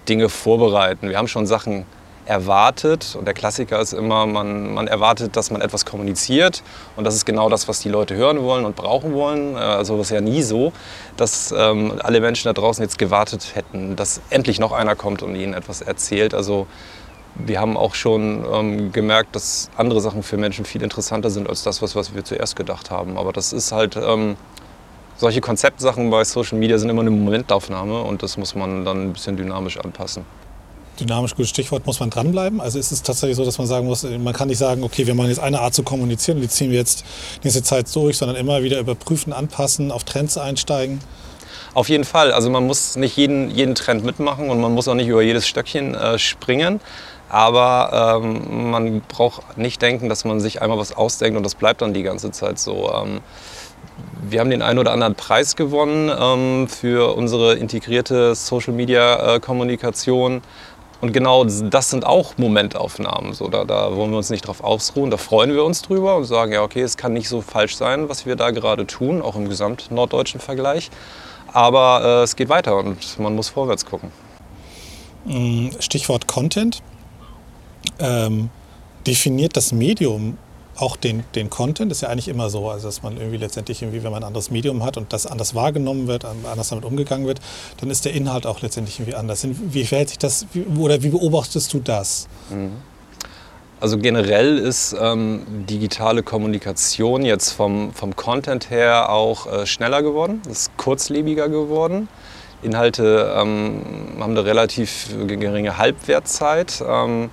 Dinge 0.08 0.28
vorbereiten. 0.28 1.08
Wir 1.08 1.16
haben 1.16 1.28
schon 1.28 1.46
Sachen 1.46 1.86
erwartet. 2.28 3.16
Und 3.18 3.24
der 3.24 3.34
Klassiker 3.34 3.80
ist 3.80 3.92
immer, 3.92 4.26
man, 4.26 4.74
man 4.74 4.86
erwartet, 4.86 5.36
dass 5.36 5.50
man 5.50 5.60
etwas 5.60 5.84
kommuniziert. 5.86 6.62
Und 6.96 7.04
das 7.04 7.14
ist 7.14 7.24
genau 7.24 7.48
das, 7.48 7.68
was 7.68 7.80
die 7.80 7.88
Leute 7.88 8.14
hören 8.14 8.42
wollen 8.42 8.64
und 8.64 8.76
brauchen 8.76 9.14
wollen. 9.14 9.56
Also 9.56 9.96
das 9.96 10.08
ist 10.08 10.14
ja 10.14 10.20
nie 10.20 10.42
so, 10.42 10.72
dass 11.16 11.52
ähm, 11.56 11.94
alle 12.00 12.20
Menschen 12.20 12.48
da 12.48 12.52
draußen 12.52 12.82
jetzt 12.82 12.98
gewartet 12.98 13.52
hätten, 13.54 13.96
dass 13.96 14.20
endlich 14.30 14.60
noch 14.60 14.72
einer 14.72 14.94
kommt 14.94 15.22
und 15.22 15.34
ihnen 15.34 15.54
etwas 15.54 15.80
erzählt. 15.80 16.34
Also 16.34 16.66
wir 17.34 17.60
haben 17.60 17.76
auch 17.76 17.94
schon 17.94 18.44
ähm, 18.52 18.92
gemerkt, 18.92 19.34
dass 19.34 19.70
andere 19.76 20.00
Sachen 20.00 20.22
für 20.22 20.36
Menschen 20.36 20.64
viel 20.64 20.82
interessanter 20.82 21.30
sind 21.30 21.48
als 21.48 21.62
das, 21.62 21.80
was, 21.82 21.96
was 21.96 22.14
wir 22.14 22.24
zuerst 22.24 22.56
gedacht 22.56 22.90
haben. 22.90 23.16
Aber 23.16 23.32
das 23.32 23.52
ist 23.52 23.72
halt, 23.72 23.96
ähm, 23.96 24.36
solche 25.16 25.40
Konzeptsachen 25.40 26.10
bei 26.10 26.24
Social 26.24 26.58
Media 26.58 26.78
sind 26.78 26.90
immer 26.90 27.00
eine 27.00 27.10
Momentaufnahme 27.10 28.02
und 28.02 28.22
das 28.22 28.36
muss 28.36 28.54
man 28.54 28.84
dann 28.84 29.08
ein 29.08 29.12
bisschen 29.12 29.36
dynamisch 29.36 29.78
anpassen 29.78 30.24
dynamisch 31.00 31.34
gutes 31.34 31.50
Stichwort, 31.50 31.86
muss 31.86 32.00
man 32.00 32.10
dranbleiben? 32.10 32.60
Also 32.60 32.78
ist 32.78 32.92
es 32.92 33.02
tatsächlich 33.02 33.36
so, 33.36 33.44
dass 33.44 33.58
man 33.58 33.66
sagen 33.66 33.86
muss, 33.86 34.02
man 34.02 34.32
kann 34.32 34.48
nicht 34.48 34.58
sagen, 34.58 34.82
okay, 34.82 35.06
wir 35.06 35.14
machen 35.14 35.28
jetzt 35.28 35.40
eine 35.40 35.60
Art 35.60 35.74
zu 35.74 35.82
kommunizieren 35.82 36.38
und 36.38 36.42
die 36.42 36.48
ziehen 36.48 36.70
wir 36.70 36.78
jetzt 36.78 37.04
nächste 37.42 37.62
Zeit 37.62 37.94
durch, 37.94 38.18
sondern 38.18 38.36
immer 38.36 38.62
wieder 38.62 38.78
überprüfen, 38.78 39.32
anpassen, 39.32 39.90
auf 39.90 40.04
Trends 40.04 40.38
einsteigen? 40.38 41.00
Auf 41.74 41.88
jeden 41.88 42.04
Fall. 42.04 42.32
Also 42.32 42.50
man 42.50 42.66
muss 42.66 42.96
nicht 42.96 43.16
jeden, 43.16 43.50
jeden 43.50 43.74
Trend 43.74 44.04
mitmachen 44.04 44.50
und 44.50 44.60
man 44.60 44.72
muss 44.72 44.88
auch 44.88 44.94
nicht 44.94 45.08
über 45.08 45.22
jedes 45.22 45.46
Stöckchen 45.46 45.94
äh, 45.94 46.18
springen. 46.18 46.80
Aber 47.28 48.20
ähm, 48.22 48.70
man 48.70 49.02
braucht 49.02 49.58
nicht 49.58 49.82
denken, 49.82 50.08
dass 50.08 50.24
man 50.24 50.40
sich 50.40 50.62
einmal 50.62 50.78
was 50.78 50.96
ausdenkt 50.96 51.36
und 51.36 51.42
das 51.42 51.54
bleibt 51.54 51.82
dann 51.82 51.92
die 51.92 52.02
ganze 52.02 52.30
Zeit 52.30 52.58
so. 52.58 52.90
Ähm, 52.92 53.20
wir 54.28 54.40
haben 54.40 54.50
den 54.50 54.62
einen 54.62 54.78
oder 54.78 54.92
anderen 54.92 55.14
Preis 55.14 55.56
gewonnen 55.56 56.10
ähm, 56.18 56.68
für 56.68 57.16
unsere 57.16 57.54
integrierte 57.54 58.34
Social-Media-Kommunikation. 58.34 60.42
Und 61.00 61.12
genau 61.12 61.44
das 61.44 61.90
sind 61.90 62.04
auch 62.04 62.38
Momentaufnahmen. 62.38 63.32
So, 63.32 63.48
da, 63.48 63.64
da 63.64 63.94
wollen 63.94 64.10
wir 64.10 64.18
uns 64.18 64.30
nicht 64.30 64.46
drauf 64.46 64.64
ausruhen, 64.64 65.10
da 65.10 65.16
freuen 65.16 65.52
wir 65.52 65.64
uns 65.64 65.82
drüber 65.82 66.16
und 66.16 66.24
sagen, 66.24 66.52
ja, 66.52 66.62
okay, 66.62 66.82
es 66.82 66.96
kann 66.96 67.12
nicht 67.12 67.28
so 67.28 67.40
falsch 67.40 67.76
sein, 67.76 68.08
was 68.08 68.26
wir 68.26 68.34
da 68.34 68.50
gerade 68.50 68.86
tun, 68.86 69.22
auch 69.22 69.36
im 69.36 69.48
gesamtnorddeutschen 69.48 70.40
Vergleich. 70.40 70.90
Aber 71.52 72.02
äh, 72.04 72.22
es 72.24 72.34
geht 72.34 72.48
weiter 72.48 72.76
und 72.76 73.18
man 73.18 73.34
muss 73.34 73.48
vorwärts 73.48 73.86
gucken. 73.86 74.10
Mm, 75.24 75.68
Stichwort 75.78 76.26
Content. 76.26 76.82
Ähm, 78.00 78.50
definiert 79.06 79.56
das 79.56 79.72
Medium 79.72 80.36
auch 80.78 80.96
den, 80.96 81.24
den 81.34 81.50
Content 81.50 81.90
ist 81.92 82.02
ja 82.02 82.08
eigentlich 82.08 82.28
immer 82.28 82.50
so, 82.50 82.70
also 82.70 82.88
dass 82.88 83.02
man 83.02 83.16
irgendwie 83.16 83.36
letztendlich 83.36 83.82
irgendwie, 83.82 84.02
wenn 84.02 84.12
man 84.12 84.22
ein 84.22 84.26
anderes 84.26 84.50
Medium 84.50 84.84
hat 84.84 84.96
und 84.96 85.12
das 85.12 85.26
anders 85.26 85.54
wahrgenommen 85.54 86.06
wird, 86.06 86.24
anders 86.24 86.68
damit 86.68 86.84
umgegangen 86.84 87.26
wird, 87.26 87.40
dann 87.80 87.90
ist 87.90 88.04
der 88.04 88.12
Inhalt 88.12 88.46
auch 88.46 88.62
letztendlich 88.62 88.98
irgendwie 88.98 89.16
anders. 89.16 89.46
Wie 89.46 89.84
verhält 89.84 90.10
sich 90.10 90.18
das 90.18 90.46
oder 90.78 91.02
wie 91.02 91.10
beobachtest 91.10 91.72
du 91.72 91.80
das? 91.80 92.28
Mhm. 92.50 92.72
Also 93.80 93.96
generell 93.96 94.58
ist 94.58 94.96
ähm, 95.00 95.42
digitale 95.68 96.24
Kommunikation 96.24 97.24
jetzt 97.24 97.52
vom, 97.52 97.92
vom 97.92 98.16
Content 98.16 98.70
her 98.70 99.08
auch 99.08 99.46
äh, 99.46 99.66
schneller 99.66 100.02
geworden, 100.02 100.42
ist 100.50 100.76
kurzlebiger 100.76 101.48
geworden. 101.48 102.08
Inhalte 102.62 103.32
ähm, 103.36 103.82
haben 104.18 104.32
eine 104.32 104.44
relativ 104.44 105.14
geringe 105.28 105.78
Halbwertzeit. 105.78 106.82
Ähm, 106.84 107.30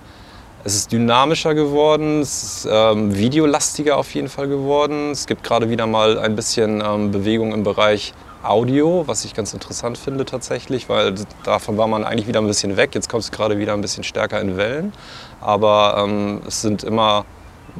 es 0.66 0.74
ist 0.74 0.92
dynamischer 0.92 1.54
geworden, 1.54 2.22
es 2.22 2.42
ist 2.42 2.68
ähm, 2.70 3.16
videolastiger 3.16 3.98
auf 3.98 4.16
jeden 4.16 4.30
Fall 4.30 4.48
geworden. 4.48 5.12
Es 5.12 5.28
gibt 5.28 5.44
gerade 5.44 5.70
wieder 5.70 5.86
mal 5.86 6.18
ein 6.18 6.36
bisschen 6.36 6.82
ähm, 6.84 7.12
Bewegung 7.12 7.54
im 7.54 7.64
Bereich 7.64 8.16
Audio, 8.42 9.04
was 9.06 9.26
ich 9.26 9.36
ganz 9.36 9.54
interessant 9.54 9.96
finde 9.96 10.26
tatsächlich, 10.26 10.90
weil 10.90 11.14
davon 11.44 11.78
war 11.78 11.88
man 11.88 12.04
eigentlich 12.04 12.28
wieder 12.28 12.42
ein 12.42 12.48
bisschen 12.48 12.78
weg. 12.78 12.96
Jetzt 12.96 13.10
kommt 13.10 13.24
es 13.24 13.32
gerade 13.32 13.60
wieder 13.60 13.74
ein 13.74 13.82
bisschen 13.82 14.04
stärker 14.04 14.42
in 14.42 14.58
Wellen. 14.58 14.92
Aber 15.40 16.04
ähm, 16.04 16.42
es 16.48 16.64
sind 16.64 16.84
immer 16.84 17.26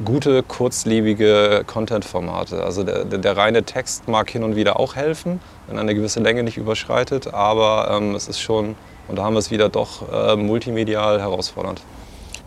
gute, 0.04 0.44
kurzlebige 0.44 1.64
Content-Formate. 1.66 2.62
Also 2.62 2.84
der, 2.84 3.04
der, 3.04 3.18
der, 3.18 3.36
reine 3.36 3.64
Text 3.64 4.06
mag 4.06 4.30
hin 4.30 4.44
und 4.44 4.54
wieder 4.54 4.78
auch 4.78 4.94
helfen, 4.94 5.40
wenn 5.66 5.80
eine 5.80 5.92
gewisse 5.92 6.20
Länge 6.20 6.44
nicht 6.44 6.56
überschreitet. 6.56 7.34
Aber 7.34 7.90
ähm, 7.90 8.14
es 8.14 8.28
ist 8.28 8.38
schon, 8.38 8.76
und 9.08 9.16
da 9.16 9.24
haben 9.24 9.34
wir 9.34 9.40
es 9.40 9.50
wieder 9.50 9.68
doch 9.68 10.04
äh, 10.12 10.36
multimedial 10.36 11.20
herausfordernd 11.20 11.80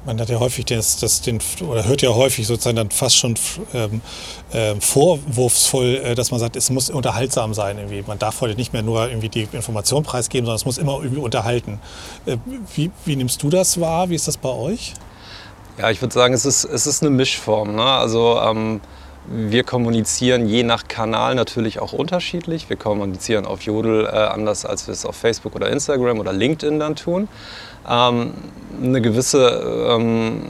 man 0.06 0.20
hat 0.20 0.29
ja 0.29 0.39
häufig 0.39 0.65
das, 0.65 0.98
das 0.98 1.22
den, 1.22 1.39
oder 1.68 1.86
hört 1.86 2.01
ja 2.01 2.13
häufig 2.13 2.48
sozusagen 2.48 2.77
dann 2.77 2.91
fast 2.91 3.18
schon 3.18 3.36
ähm, 3.74 4.01
äh, 4.51 4.75
vorwurfsvoll, 4.79 6.01
äh, 6.03 6.15
dass 6.15 6.32
man 6.32 6.39
sagt, 6.39 6.56
es 6.56 6.70
muss 6.70 6.89
unterhaltsam 6.89 7.53
sein. 7.53 7.77
Irgendwie. 7.77 8.03
Man 8.08 8.20
darf 8.20 8.41
heute 8.41 8.56
nicht 8.56 8.74
mehr 8.74 8.82
nur 8.82 9.08
irgendwie 9.10 9.29
die 9.29 9.48
Information 9.51 10.03
preisgeben, 10.03 10.46
sondern 10.46 10.56
es 10.56 10.65
muss 10.65 10.77
immer 10.77 11.00
irgendwie 11.01 11.22
unterhalten. 11.22 11.79
Äh, 12.25 12.38
wie, 12.75 12.91
wie, 13.06 13.15
nimmst 13.15 13.44
du 13.44 13.50
das 13.50 13.79
wahr? 13.79 14.10
Wie 14.10 14.15
ist 14.15 14.27
das 14.27 14.38
bei 14.38 14.50
euch? 14.50 14.94
Ja, 15.77 15.89
ich 15.89 16.01
würde 16.01 16.13
sagen, 16.13 16.34
es 16.34 16.46
ist, 16.46 16.63
es 16.63 16.88
ist 16.88 17.01
eine 17.01 17.12
Mischform. 17.12 17.75
Ne? 17.75 17.84
Also 17.84 18.39
ähm, 18.39 18.82
wir 19.28 19.64
kommunizieren 19.64 20.48
je 20.48 20.64
nach 20.64 20.88
Kanal 20.88 21.36
natürlich 21.36 21.80
auch 21.80 21.94
unterschiedlich. 21.94 22.70
Wir 22.70 22.78
kommunizieren 22.78 23.46
auf 23.46 23.62
Jodel 23.62 24.06
äh, 24.06 24.10
anders, 24.10 24.66
als 24.66 24.88
wir 24.88 24.94
es 24.94 25.06
auf 25.06 25.16
Facebook 25.16 25.56
oder 25.56 25.70
Instagram 25.70 26.20
oder 26.20 26.34
LinkedIn 26.34 26.80
dann 26.80 26.96
tun. 26.96 27.28
Ähm, 27.88 28.34
eine 28.82 29.02
gewisse 29.02 29.88
ähm, 29.90 30.42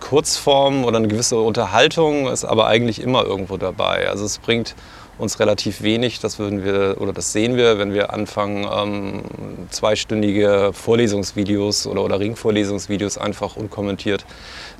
Kurzform 0.00 0.84
oder 0.84 0.98
eine 0.98 1.08
gewisse 1.08 1.38
Unterhaltung 1.38 2.28
ist 2.28 2.44
aber 2.44 2.66
eigentlich 2.66 3.00
immer 3.00 3.24
irgendwo 3.24 3.56
dabei. 3.56 4.08
Also 4.08 4.24
es 4.24 4.38
bringt 4.38 4.74
uns 5.22 5.40
relativ 5.40 5.82
wenig, 5.82 6.20
das 6.20 6.38
würden 6.38 6.64
wir 6.64 6.96
oder 7.00 7.12
das 7.12 7.32
sehen 7.32 7.56
wir, 7.56 7.78
wenn 7.78 7.94
wir 7.94 8.12
anfangen, 8.12 8.66
ähm, 8.70 9.22
zweistündige 9.70 10.72
Vorlesungsvideos 10.72 11.86
oder, 11.86 12.02
oder 12.04 12.20
Ringvorlesungsvideos 12.20 13.18
einfach 13.18 13.56
unkommentiert 13.56 14.26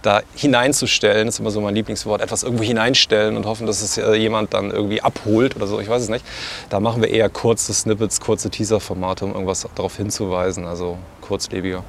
da 0.02 0.22
hineinzustellen, 0.34 1.26
das 1.26 1.36
ist 1.36 1.40
immer 1.40 1.52
so 1.52 1.60
mein 1.60 1.74
Lieblingswort, 1.74 2.20
etwas 2.20 2.42
irgendwo 2.42 2.64
hineinstellen 2.64 3.36
und 3.36 3.46
hoffen, 3.46 3.66
dass 3.66 3.82
es 3.82 3.96
äh, 3.98 4.14
jemand 4.14 4.52
dann 4.52 4.70
irgendwie 4.70 5.00
abholt 5.00 5.56
oder 5.56 5.66
so, 5.66 5.80
ich 5.80 5.88
weiß 5.88 6.02
es 6.02 6.08
nicht. 6.08 6.24
Da 6.68 6.80
machen 6.80 7.00
wir 7.00 7.08
eher 7.08 7.28
kurze 7.28 7.72
Snippets, 7.72 8.20
kurze 8.20 8.50
Teaser-Formate, 8.50 9.24
um 9.24 9.32
irgendwas 9.32 9.66
darauf 9.76 9.96
hinzuweisen, 9.96 10.66
also 10.66 10.98
kurzlebiger. 11.20 11.84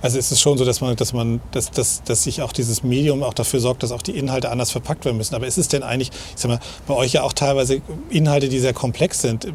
Also 0.00 0.18
ist 0.18 0.30
es 0.30 0.40
schon 0.40 0.56
so, 0.58 0.64
dass 0.64 0.80
man, 0.80 0.94
dass 0.96 1.12
man, 1.12 1.40
dass, 1.50 1.70
dass, 1.70 2.02
dass 2.04 2.22
sich 2.22 2.42
auch 2.42 2.52
dieses 2.52 2.82
Medium 2.82 3.22
auch 3.22 3.34
dafür 3.34 3.60
sorgt, 3.60 3.82
dass 3.82 3.90
auch 3.90 4.02
die 4.02 4.16
Inhalte 4.16 4.50
anders 4.50 4.70
verpackt 4.70 5.04
werden 5.04 5.16
müssen. 5.16 5.34
Aber 5.34 5.46
ist 5.46 5.58
es 5.58 5.68
denn 5.68 5.82
eigentlich, 5.82 6.10
ich 6.10 6.40
sag 6.40 6.48
mal, 6.48 6.60
bei 6.86 6.94
euch 6.94 7.12
ja 7.12 7.22
auch 7.22 7.32
teilweise 7.32 7.80
Inhalte, 8.10 8.48
die 8.48 8.58
sehr 8.60 8.72
komplex 8.72 9.20
sind. 9.20 9.48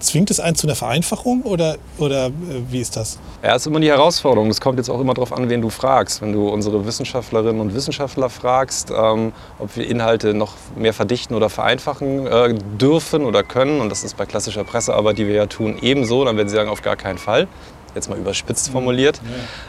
Zwingt 0.00 0.30
es 0.30 0.40
einen 0.40 0.56
zu 0.56 0.66
einer 0.66 0.76
Vereinfachung 0.76 1.42
oder, 1.42 1.76
oder 1.98 2.26
äh, 2.26 2.32
wie 2.70 2.80
ist 2.80 2.96
das? 2.96 3.18
Ja, 3.42 3.54
es 3.54 3.62
ist 3.62 3.66
immer 3.66 3.80
die 3.80 3.88
Herausforderung. 3.88 4.48
Es 4.48 4.60
kommt 4.60 4.78
jetzt 4.78 4.88
auch 4.88 5.00
immer 5.00 5.14
darauf 5.14 5.32
an, 5.32 5.48
wen 5.48 5.60
du 5.60 5.70
fragst. 5.70 6.22
Wenn 6.22 6.32
du 6.32 6.48
unsere 6.48 6.86
Wissenschaftlerinnen 6.86 7.60
und 7.60 7.74
Wissenschaftler 7.74 8.30
fragst, 8.30 8.90
ähm, 8.90 9.32
ob 9.58 9.76
wir 9.76 9.86
Inhalte 9.86 10.34
noch 10.34 10.54
mehr 10.76 10.94
verdichten 10.94 11.36
oder 11.36 11.50
vereinfachen 11.50 12.26
äh, 12.26 12.54
dürfen 12.80 13.24
oder 13.24 13.42
können, 13.42 13.80
und 13.80 13.90
das 13.90 14.04
ist 14.04 14.16
bei 14.16 14.26
klassischer 14.26 14.64
Pressearbeit, 14.64 15.18
die 15.18 15.26
wir 15.26 15.34
ja 15.34 15.46
tun, 15.46 15.76
ebenso, 15.82 16.24
dann 16.24 16.36
werden 16.36 16.48
sie 16.48 16.56
sagen, 16.56 16.70
auf 16.70 16.82
gar 16.82 16.96
keinen 16.96 17.18
Fall. 17.18 17.46
Jetzt 17.94 18.08
mal 18.08 18.18
überspitzt 18.18 18.70
formuliert. 18.70 19.20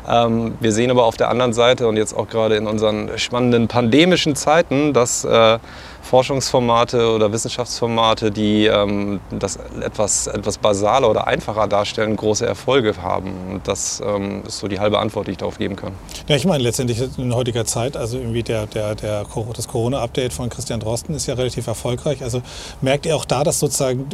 Ja. 0.08 0.26
Ähm, 0.26 0.56
wir 0.60 0.72
sehen 0.72 0.92
aber 0.92 1.06
auf 1.06 1.18
der 1.18 1.30
anderen 1.30 1.54
Seite 1.54 1.88
und 1.88 1.98
jetzt 1.98 2.16
auch 2.16 2.28
gerade 2.28 2.56
in 2.56 2.68
unseren 2.68 3.18
spannenden 3.18 3.68
pandemischen 3.68 4.36
Zeiten, 4.36 4.94
dass 4.94 5.24
äh, 5.26 5.60
Forschungsformate 6.04 7.10
oder 7.10 7.32
Wissenschaftsformate, 7.32 8.30
die 8.30 8.66
ähm, 8.66 9.22
das 9.32 9.58
etwas, 9.82 10.28
etwas 10.28 10.58
basaler 10.58 11.10
oder 11.10 11.28
einfacher 11.28 11.68
darstellen, 11.68 12.16
große 12.18 12.46
Erfolge 12.46 12.94
haben. 13.02 13.32
Und 13.50 13.68
das 13.68 14.02
ähm, 14.06 14.44
ist 14.46 14.60
so 14.60 14.68
die 14.68 14.80
halbe 14.80 15.00
Antwort, 15.00 15.28
die 15.28 15.32
ich 15.32 15.38
darauf 15.38 15.58
geben 15.58 15.76
kann. 15.78 15.94
Ja, 16.28 16.36
ich 16.36 16.46
meine, 16.46 16.62
letztendlich 16.62 17.02
in 17.18 17.34
heutiger 17.34 17.66
Zeit, 17.66 17.96
also 17.96 18.18
irgendwie 18.18 18.44
der, 18.44 18.68
der, 18.68 18.96
der, 18.96 19.26
das 19.56 19.68
Corona-Update 19.68 20.34
von 20.34 20.50
Christian 20.50 20.82
Drosten 20.82 21.16
ist 21.16 21.26
ja 21.26 21.36
relativ 21.36 21.68
erfolgreich. 21.68 22.22
Also 22.22 22.42
merkt 22.82 23.06
ihr 23.06 23.16
auch 23.16 23.26
da, 23.26 23.44
dass 23.44 23.60
sozusagen 23.60 24.06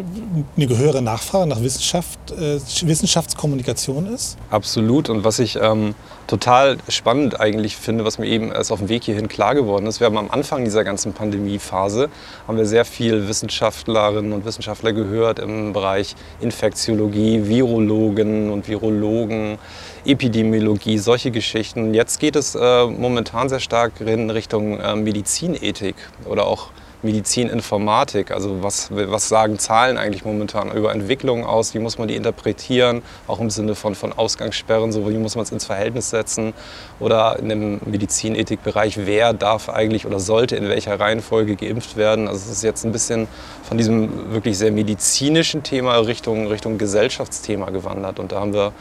eine 0.56 0.78
höhere 0.78 1.02
Nachfrage 1.02 1.50
nach 1.50 1.62
Wissenschaft, 1.62 2.20
äh, 2.32 2.60
Wissenschaftskommunikation 2.84 3.99
ist? 4.08 4.38
Absolut. 4.50 5.10
Und 5.10 5.24
was 5.24 5.40
ich 5.40 5.58
ähm, 5.62 5.96
total 6.28 6.78
spannend 6.88 7.40
eigentlich 7.40 7.76
finde, 7.76 8.06
was 8.06 8.20
mir 8.20 8.28
eben 8.28 8.52
erst 8.52 8.72
auf 8.72 8.80
dem 8.80 8.90
Weg 8.90 9.04
hierhin 9.04 9.28
klar 9.28 9.56
geworden 9.56 9.86
ist, 9.88 10.00
wir 10.00 10.08
haben 10.08 10.18
am 10.18 10.30
Anfang 10.32 10.64
dieser 10.64 10.84
ganzen 10.84 11.14
Pandemiephase 11.14 11.70
Phase 11.70 12.10
haben 12.48 12.58
wir 12.58 12.66
sehr 12.66 12.86
viel 12.86 13.28
Wissenschaftlerinnen 13.28 14.34
und 14.34 14.46
Wissenschaftler 14.46 14.94
gehört 14.94 15.40
im 15.40 15.74
Bereich 15.74 16.16
Infektiologie, 16.42 17.48
Virologen 17.48 18.50
und 18.50 18.68
Virologen, 18.68 19.58
Epidemiologie, 20.06 20.98
solche 20.98 21.32
Geschichten. 21.32 21.94
Jetzt 21.94 22.20
geht 22.20 22.36
es 22.36 22.56
äh, 22.56 22.86
momentan 22.86 23.50
sehr 23.50 23.60
stark 23.60 24.02
in 24.02 24.30
Richtung 24.30 24.80
äh, 24.80 24.96
Medizinethik 24.96 25.96
oder 26.26 26.48
auch 26.48 26.70
Medizininformatik. 27.02 28.32
Also 28.32 28.62
was, 28.62 28.90
was 28.92 29.30
sagen 29.30 29.58
Zahlen 29.58 29.98
eigentlich 29.98 30.26
momentan 30.26 30.72
über 30.72 30.92
Entwicklungen 30.92 31.46
aus? 31.46 31.74
Wie 31.74 31.80
muss 31.80 31.98
man 31.98 32.08
die 32.08 32.16
interpretieren? 32.16 33.02
Auch 33.28 33.40
im 33.40 33.50
Sinne 33.50 33.76
von, 33.76 33.96
von 33.96 34.12
Ausgangssperren, 34.14 34.92
so 34.92 35.10
wie 35.10 35.18
muss 35.18 35.36
man 35.36 35.44
es 35.44 35.52
ins 35.52 35.66
Verhältnis 35.66 36.10
setzen? 36.10 36.54
Oder 37.00 37.40
in 37.40 37.50
dem 37.50 37.80
Medizinethikbereich, 37.86 39.06
wer 39.06 39.34
darf 39.34 39.70
eigentlich 39.70 40.06
oder 40.06 40.20
sollte 40.20 40.56
in 40.56 40.68
welcher 40.68 41.00
Reihenfolge 41.00 41.56
geimpft 41.56 41.96
werden? 41.96 42.28
Also 42.28 42.42
es 42.46 42.58
ist 42.58 42.64
jetzt 42.64 42.86
ein 42.86 42.92
bisschen 42.92 43.28
von 43.64 43.78
diesem 43.78 44.34
wirklich 44.34 44.58
sehr 44.58 44.72
medizinischen 44.72 45.64
Thema 45.64 45.98
Richtung, 45.98 46.48
Richtung 46.48 46.78
Gesellschaftsthema 46.78 47.70
gewandert. 47.70 48.20
Und 48.20 48.32
da 48.32 48.42
haben 48.42 48.54
wir 48.54 48.74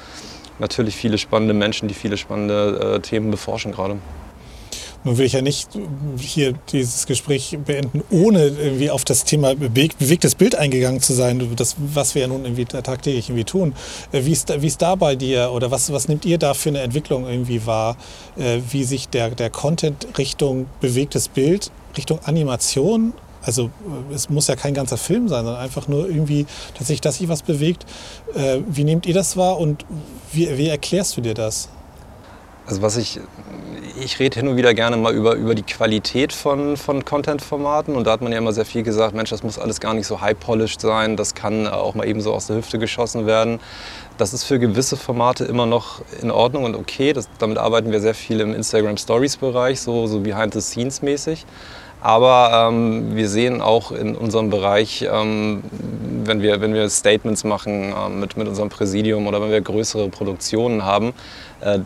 natürlich 0.59 0.97
viele 0.97 1.19
spannende 1.19 1.55
Menschen, 1.55 1.89
die 1.89 1.95
viele 1.95 2.17
spannende 2.17 2.97
äh, 2.97 3.01
Themen 3.01 3.31
beforschen 3.31 3.73
gerade. 3.73 3.97
Nun 5.09 5.17
will 5.17 5.25
ich 5.25 5.33
ja 5.33 5.41
nicht 5.41 5.71
hier 6.19 6.53
dieses 6.71 7.07
Gespräch 7.07 7.57
beenden, 7.65 8.05
ohne 8.11 8.49
irgendwie 8.49 8.91
auf 8.91 9.07
das 9.07 9.25
Thema 9.25 9.55
bewegtes 9.55 10.35
Bild 10.35 10.55
eingegangen 10.55 11.01
zu 11.01 11.15
sein, 11.15 11.49
das, 11.57 11.77
was 11.79 12.15
wir 12.15 12.21
ja 12.21 12.29
nun 12.29 12.45
irgendwie 12.45 12.67
tagtäglich 12.67 13.31
irgendwie 13.31 13.45
tun. 13.45 13.73
Äh, 14.13 14.27
wie 14.27 14.33
ist, 14.33 14.61
wie 14.61 14.67
ist 14.67 14.83
da 14.83 14.97
bei 14.97 15.17
dir 15.17 15.51
oder 15.55 15.71
was, 15.71 15.91
was 15.95 16.09
nimmt 16.09 16.27
ihr 16.27 16.37
da 16.37 16.53
für 16.53 16.69
eine 16.69 16.81
Entwicklung 16.81 17.27
irgendwie 17.27 17.65
wahr, 17.65 17.97
äh, 18.37 18.59
wie 18.71 18.85
sich 18.85 19.09
der, 19.09 19.31
der 19.31 19.49
Content 19.49 20.07
Richtung 20.19 20.67
bewegtes 20.83 21.29
Bild, 21.29 21.71
Richtung 21.97 22.19
Animation 22.25 23.15
also 23.41 23.71
äh, 24.11 24.15
es 24.15 24.29
muss 24.29 24.47
ja 24.49 24.57
kein 24.57 24.75
ganzer 24.75 24.99
Film 24.99 25.29
sein, 25.29 25.47
sondern 25.47 25.63
einfach 25.63 25.89
nur 25.89 26.07
irgendwie 26.07 26.45
tatsächlich, 26.75 27.01
dass 27.01 27.17
sich 27.17 27.31
was 27.31 27.41
bewegt. 27.41 27.87
wie 28.69 28.85
nehmt 28.85 29.07
ihr 29.07 29.15
das 29.15 29.39
wahr 29.39 29.59
und 29.59 29.87
wie, 30.33 30.59
wie 30.59 30.69
erklärst 30.69 31.17
du 31.17 31.23
dir 31.23 31.33
das? 31.33 31.71
Also 32.69 32.83
was 32.83 32.99
ich, 32.99 33.19
ich 33.99 34.19
rede 34.19 34.39
hin 34.39 34.47
und 34.47 34.59
wieder 34.59 34.75
gerne 34.75 34.99
mal 34.99 35.15
über, 35.15 35.37
über 35.37 35.55
die 35.55 35.63
Qualität 35.63 36.35
von, 36.35 36.77
von 36.77 37.03
Content-Formaten 37.03 37.97
und 37.97 38.07
da 38.07 38.13
hat 38.13 38.21
man 38.21 38.31
ja 38.31 38.37
immer 38.37 38.53
sehr 38.53 38.67
viel 38.67 38.83
gesagt, 38.83 39.15
Mensch, 39.15 39.31
das 39.31 39.43
muss 39.43 39.59
alles 39.59 39.81
gar 39.81 39.95
nicht 39.95 40.07
so 40.07 40.21
high-polished 40.21 40.79
sein, 40.79 41.17
das 41.17 41.35
kann 41.35 41.67
auch 41.67 41.95
mal 41.95 42.07
eben 42.07 42.21
so 42.21 42.35
aus 42.35 42.49
der 42.49 42.57
Hüfte 42.57 42.79
geschossen 42.79 43.25
werden. 43.25 43.59
Das 44.19 44.35
ist 44.35 44.45
für 44.45 44.59
gewisse 44.59 44.99
Formate 44.99 45.47
immer 45.47 45.65
noch 45.65 46.03
in 46.21 46.31
Ordnung 46.31 46.65
und 46.65 46.77
okay, 46.77 47.15
das, 47.15 47.31
damit 47.39 47.57
arbeiten 47.57 47.91
wir 47.91 48.01
sehr 48.01 48.15
viel 48.15 48.39
im 48.41 48.53
Instagram-Stories-Bereich, 48.53 49.81
so, 49.81 50.07
so 50.07 50.21
behind-the-scenes-mäßig. 50.21 51.47
Aber 52.03 52.69
ähm, 52.71 53.17
wir 53.17 53.31
sehen 53.31 53.63
auch 53.63 53.93
in 53.93 54.15
unserem 54.15 54.51
Bereich, 54.51 55.09
ähm, 55.11 55.65
wenn, 56.25 56.43
wir, 56.43 56.61
wenn 56.61 56.75
wir 56.75 56.89
Statements 56.91 57.45
machen 57.45 57.93
äh, 57.93 58.09
mit, 58.11 58.37
mit 58.37 58.47
unserem 58.47 58.69
Präsidium 58.69 59.27
oder 59.27 59.41
wenn 59.41 59.51
wir 59.51 59.61
größere 59.61 60.09
Produktionen 60.11 60.85
haben, 60.85 61.15
äh, 61.61 61.81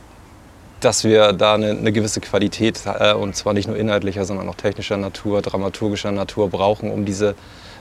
dass 0.84 1.04
wir 1.04 1.32
da 1.32 1.54
eine, 1.54 1.70
eine 1.70 1.92
gewisse 1.92 2.20
Qualität, 2.20 2.82
äh, 2.86 3.14
und 3.14 3.36
zwar 3.36 3.54
nicht 3.54 3.68
nur 3.68 3.76
inhaltlicher, 3.76 4.24
sondern 4.24 4.48
auch 4.48 4.54
technischer 4.54 4.96
Natur, 4.96 5.42
dramaturgischer 5.42 6.12
Natur 6.12 6.50
brauchen, 6.50 6.90
um 6.90 7.04
diese 7.04 7.34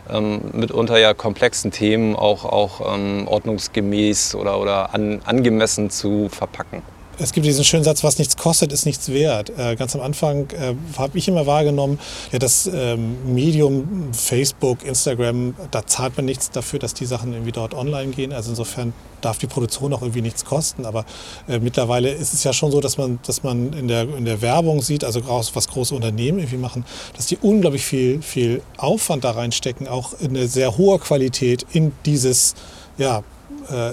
ähm, 0.10 0.42
mitunter 0.54 0.98
ja 0.98 1.14
komplexen 1.14 1.72
Themen 1.72 2.16
auch, 2.16 2.46
auch 2.46 2.96
ähm, 2.96 3.28
ordnungsgemäß 3.28 4.36
oder, 4.36 4.60
oder 4.60 4.94
an, 4.94 5.22
angemessen 5.26 5.90
zu 5.90 6.30
verpacken 6.30 6.82
es 7.22 7.34
gibt 7.34 7.46
diesen 7.46 7.64
schönen 7.64 7.84
Satz, 7.84 8.04
was 8.04 8.18
nichts 8.18 8.36
kostet, 8.36 8.74
ist 8.74 8.86
nichts 8.86 9.10
wert. 9.10 9.52
Äh, 9.58 9.76
ganz 9.76 9.96
am 9.96 10.02
Anfang 10.02 10.50
äh, 10.52 10.74
habe 10.98 11.18
ich 11.18 11.28
immer 11.28 11.46
wahrgenommen, 11.46 12.00
ja, 12.32 12.40
das 12.40 12.70
ähm, 12.74 13.34
Medium 13.34 14.10
Facebook, 14.14 14.84
Instagram, 14.84 15.56
da 15.70 15.86
zahlt 15.86 16.18
man 16.18 16.26
nichts 16.26 16.50
dafür, 16.50 16.80
dass 16.80 16.94
die 16.94 17.06
Sachen 17.06 17.34
irgendwie 17.34 17.52
dort 17.52 17.74
online 17.74 18.12
gehen. 18.12 18.34
Also 18.34 18.50
insofern 18.50 18.94
darf 19.22 19.38
die 19.38 19.48
Produktion 19.48 19.94
auch 19.94 20.02
irgendwie 20.02 20.22
nichts 20.22 20.46
kosten. 20.46 20.86
Aber 20.86 21.06
äh, 21.48 21.60
mittlerweile 21.60 22.10
ist 22.10 22.34
es 22.34 22.44
ja 22.44 22.54
schon 22.54 22.72
so, 22.72 22.82
dass 22.82 22.98
man, 22.98 23.20
dass 23.26 23.44
man 23.44 23.74
in, 23.74 23.88
der, 23.88 24.02
in 24.16 24.26
der 24.26 24.42
Werbung 24.42 24.82
sieht, 24.82 25.04
also 25.04 25.22
was 25.28 25.68
große 25.68 25.94
Unternehmen 25.94 26.40
irgendwie 26.40 26.58
machen, 26.58 26.86
dass 27.16 27.28
die 27.28 27.38
unglaublich 27.38 27.86
viel, 27.86 28.22
viel 28.22 28.62
Aufwand 28.78 29.24
da 29.24 29.32
reinstecken, 29.32 29.88
auch 29.88 30.14
in 30.20 30.36
eine 30.36 30.48
sehr 30.48 30.78
hohe 30.78 30.98
Qualität 31.00 31.66
in 31.72 31.92
dieses 32.06 32.56
ja, 32.98 33.24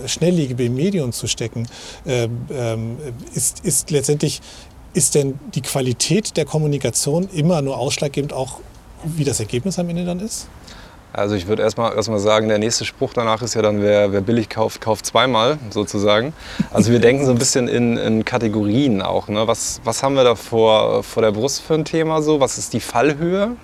schnelllebige 0.06 0.70
Medien 0.70 1.12
zu 1.12 1.26
stecken, 1.26 1.66
ähm, 2.06 2.46
ähm, 2.50 2.96
ist, 3.34 3.64
ist 3.64 3.90
letztendlich, 3.90 4.40
ist 4.94 5.14
denn 5.14 5.38
die 5.54 5.62
Qualität 5.62 6.36
der 6.36 6.44
Kommunikation 6.44 7.28
immer 7.32 7.62
nur 7.62 7.78
ausschlaggebend 7.78 8.32
auch, 8.32 8.60
wie 9.04 9.24
das 9.24 9.40
Ergebnis 9.40 9.78
am 9.78 9.88
Ende 9.88 10.04
dann 10.04 10.20
ist? 10.20 10.48
Also 11.12 11.34
ich 11.34 11.46
würde 11.46 11.62
erstmal 11.62 11.94
erst 11.94 12.10
mal 12.10 12.18
sagen, 12.18 12.48
der 12.48 12.58
nächste 12.58 12.84
Spruch 12.84 13.14
danach 13.14 13.40
ist 13.40 13.54
ja 13.54 13.62
dann, 13.62 13.82
wer, 13.82 14.12
wer 14.12 14.20
billig 14.20 14.48
kauft, 14.48 14.80
kauft 14.80 15.06
zweimal 15.06 15.58
sozusagen. 15.70 16.34
Also 16.70 16.92
wir 16.92 17.00
denken 17.00 17.24
so 17.24 17.32
ein 17.32 17.38
bisschen 17.38 17.66
in, 17.66 17.96
in 17.96 18.24
Kategorien 18.24 19.00
auch. 19.00 19.28
Ne? 19.28 19.46
Was, 19.46 19.80
was 19.84 20.02
haben 20.02 20.14
wir 20.16 20.24
da 20.24 20.34
vor, 20.34 21.02
vor 21.02 21.22
der 21.22 21.32
Brust 21.32 21.62
für 21.62 21.74
ein 21.74 21.84
Thema 21.84 22.20
so? 22.20 22.40
Was 22.40 22.58
ist 22.58 22.74
die 22.74 22.80
Fallhöhe? 22.80 23.56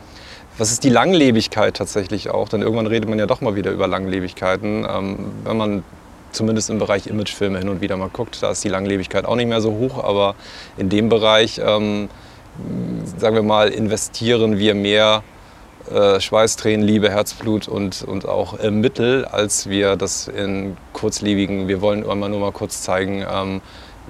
Was 0.57 0.71
ist 0.71 0.85
die 0.85 0.89
Langlebigkeit 0.89 1.77
tatsächlich 1.77 2.31
auch? 2.31 2.49
Denn 2.49 2.63
irgendwann 2.63 2.87
redet 2.87 3.09
man 3.09 3.19
ja 3.19 3.27
doch 3.27 3.41
mal 3.41 3.57
wieder 3.57 3.73
über 3.73 3.89
Langlebigkeiten. 3.89 4.87
Ähm, 4.89 5.33
wenn 5.43 5.57
man 5.57 5.85
zumindest 6.31 6.71
im 6.71 6.79
Bereich 6.79 7.09
Imagefilme 7.09 7.59
hin 7.59 7.69
und 7.69 7.81
wieder 7.81 7.97
mal 7.97 8.09
guckt, 8.09 8.41
da 8.41 8.51
ist 8.53 8.63
die 8.63 8.69
Langlebigkeit 8.69 9.25
auch 9.25 9.35
nicht 9.35 9.49
mehr 9.49 9.61
so 9.61 9.73
hoch. 9.73 10.03
Aber 10.05 10.37
in 10.77 10.89
dem 10.89 11.09
Bereich, 11.09 11.61
ähm, 11.65 12.09
sagen 13.17 13.35
wir 13.35 13.43
mal, 13.43 13.69
investieren 13.71 14.59
wir 14.59 14.77
mehr 14.77 15.25
äh, 15.91 16.21
Schweiß, 16.21 16.57
Tränen, 16.57 16.87
Liebe, 16.87 17.11
Herzblut 17.11 17.67
und, 17.67 18.03
und 18.03 18.27
auch 18.27 18.59
äh, 18.59 18.71
Mittel, 18.71 19.25
als 19.25 19.69
wir 19.69 19.97
das 19.97 20.29
in 20.29 20.77
kurzlebigen, 20.93 21.67
wir 21.67 21.81
wollen 21.81 22.05
immer 22.05 22.29
nur 22.29 22.41
mal 22.41 22.53
kurz 22.53 22.83
zeigen, 22.83 23.25
ähm, 23.29 23.61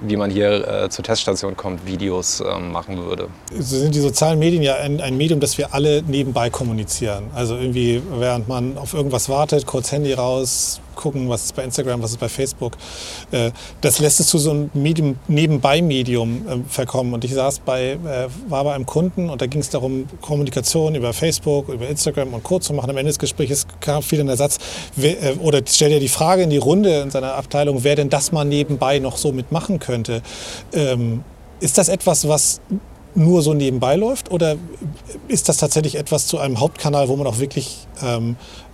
wie 0.01 0.15
man 0.17 0.29
hier 0.29 0.67
äh, 0.67 0.89
zur 0.89 1.03
Teststation 1.03 1.55
kommt, 1.55 1.85
Videos 1.85 2.41
ähm, 2.41 2.71
machen 2.71 2.97
würde. 3.05 3.29
So 3.51 3.77
sind 3.79 3.95
die 3.95 3.99
sozialen 3.99 4.39
Medien 4.39 4.61
ja 4.61 4.75
ein, 4.75 4.99
ein, 5.01 5.17
Medium, 5.17 5.39
das 5.39 5.57
wir 5.57 5.73
alle 5.73 6.03
nebenbei 6.03 6.49
kommunizieren. 6.49 7.25
Also 7.33 7.55
irgendwie, 7.55 8.01
während 8.17 8.47
man 8.47 8.77
auf 8.77 8.93
irgendwas 8.93 9.29
wartet, 9.29 9.65
kurz 9.65 9.91
Handy 9.91 10.13
raus, 10.13 10.81
gucken, 10.95 11.29
was 11.29 11.45
ist 11.45 11.55
bei 11.55 11.63
Instagram, 11.63 12.01
was 12.01 12.11
ist 12.11 12.19
bei 12.19 12.29
Facebook. 12.29 12.77
Äh, 13.31 13.51
das 13.81 13.99
lässt 13.99 14.19
es 14.19 14.27
zu 14.27 14.37
so 14.37 14.51
einem 14.51 14.69
Medium, 14.73 15.17
Nebenbei-Medium 15.27 16.47
äh, 16.47 16.57
verkommen. 16.67 17.13
Und 17.13 17.23
ich 17.23 17.33
saß 17.33 17.59
bei, 17.59 17.91
äh, 17.91 18.27
war 18.49 18.63
bei 18.63 18.73
einem 18.73 18.85
Kunden 18.85 19.29
und 19.29 19.41
da 19.41 19.47
ging 19.47 19.61
es 19.61 19.69
darum, 19.69 20.07
Kommunikation 20.21 20.95
über 20.95 21.13
Facebook, 21.13 21.69
über 21.69 21.87
Instagram 21.87 22.33
und 22.33 22.43
Co. 22.43 22.59
zu 22.59 22.73
machen. 22.73 22.89
Am 22.89 22.97
Ende 22.97 23.09
des 23.09 23.19
Gesprächs 23.19 23.67
kam 23.79 24.01
viel 24.01 24.19
in 24.19 24.27
der 24.27 24.37
Satz, 24.37 24.57
oder 25.41 25.61
stellt 25.67 25.93
er 25.93 25.99
die 25.99 26.07
Frage 26.07 26.43
in 26.43 26.49
die 26.49 26.57
Runde 26.57 27.01
in 27.01 27.11
seiner 27.11 27.35
Abteilung, 27.35 27.83
wer 27.83 27.95
denn 27.95 28.09
das 28.09 28.31
mal 28.31 28.45
nebenbei 28.45 28.99
noch 28.99 29.17
so 29.17 29.31
mitmachen 29.31 29.79
könnte. 29.79 30.21
Ähm, 30.73 31.23
ist 31.59 31.77
das 31.77 31.89
etwas, 31.89 32.27
was 32.27 32.61
nur 33.15 33.41
so 33.41 33.53
nebenbei 33.53 33.95
läuft 33.95 34.29
oder 34.29 34.57
ist 35.27 35.47
das 35.47 35.57
tatsächlich 35.57 35.95
etwas 35.95 36.27
zu 36.27 36.37
einem 36.37 36.59
Hauptkanal, 36.59 37.07
wo 37.07 37.15
man 37.15 37.25
auch 37.27 37.39
wirklich 37.39 37.87
ähm, 38.03 38.35
äh, 38.35 38.64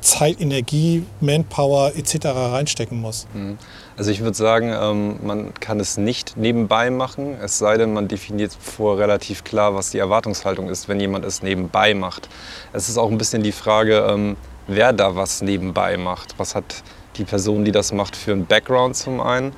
Zeit, 0.00 0.40
Energie, 0.40 1.04
Manpower 1.20 1.92
etc. 1.96 2.26
reinstecken 2.26 3.00
muss? 3.00 3.26
Mhm. 3.34 3.58
Also 3.96 4.10
ich 4.10 4.20
würde 4.20 4.36
sagen, 4.36 4.74
ähm, 4.76 5.16
man 5.22 5.54
kann 5.54 5.78
es 5.78 5.96
nicht 5.96 6.36
nebenbei 6.36 6.90
machen, 6.90 7.36
es 7.40 7.58
sei 7.58 7.76
denn, 7.76 7.92
man 7.92 8.08
definiert 8.08 8.52
vor 8.58 8.98
relativ 8.98 9.44
klar, 9.44 9.74
was 9.74 9.90
die 9.90 9.98
Erwartungshaltung 9.98 10.68
ist, 10.68 10.88
wenn 10.88 10.98
jemand 10.98 11.24
es 11.24 11.42
nebenbei 11.42 11.94
macht. 11.94 12.28
Es 12.72 12.88
ist 12.88 12.98
auch 12.98 13.10
ein 13.10 13.18
bisschen 13.18 13.42
die 13.42 13.52
Frage, 13.52 14.04
ähm, 14.08 14.36
wer 14.66 14.92
da 14.92 15.14
was 15.14 15.42
nebenbei 15.42 15.96
macht. 15.96 16.34
Was 16.38 16.54
hat 16.54 16.82
die 17.16 17.24
Person, 17.24 17.64
die 17.64 17.72
das 17.72 17.92
macht, 17.92 18.16
für 18.16 18.32
einen 18.32 18.46
Background 18.46 18.96
zum 18.96 19.20
einen? 19.20 19.52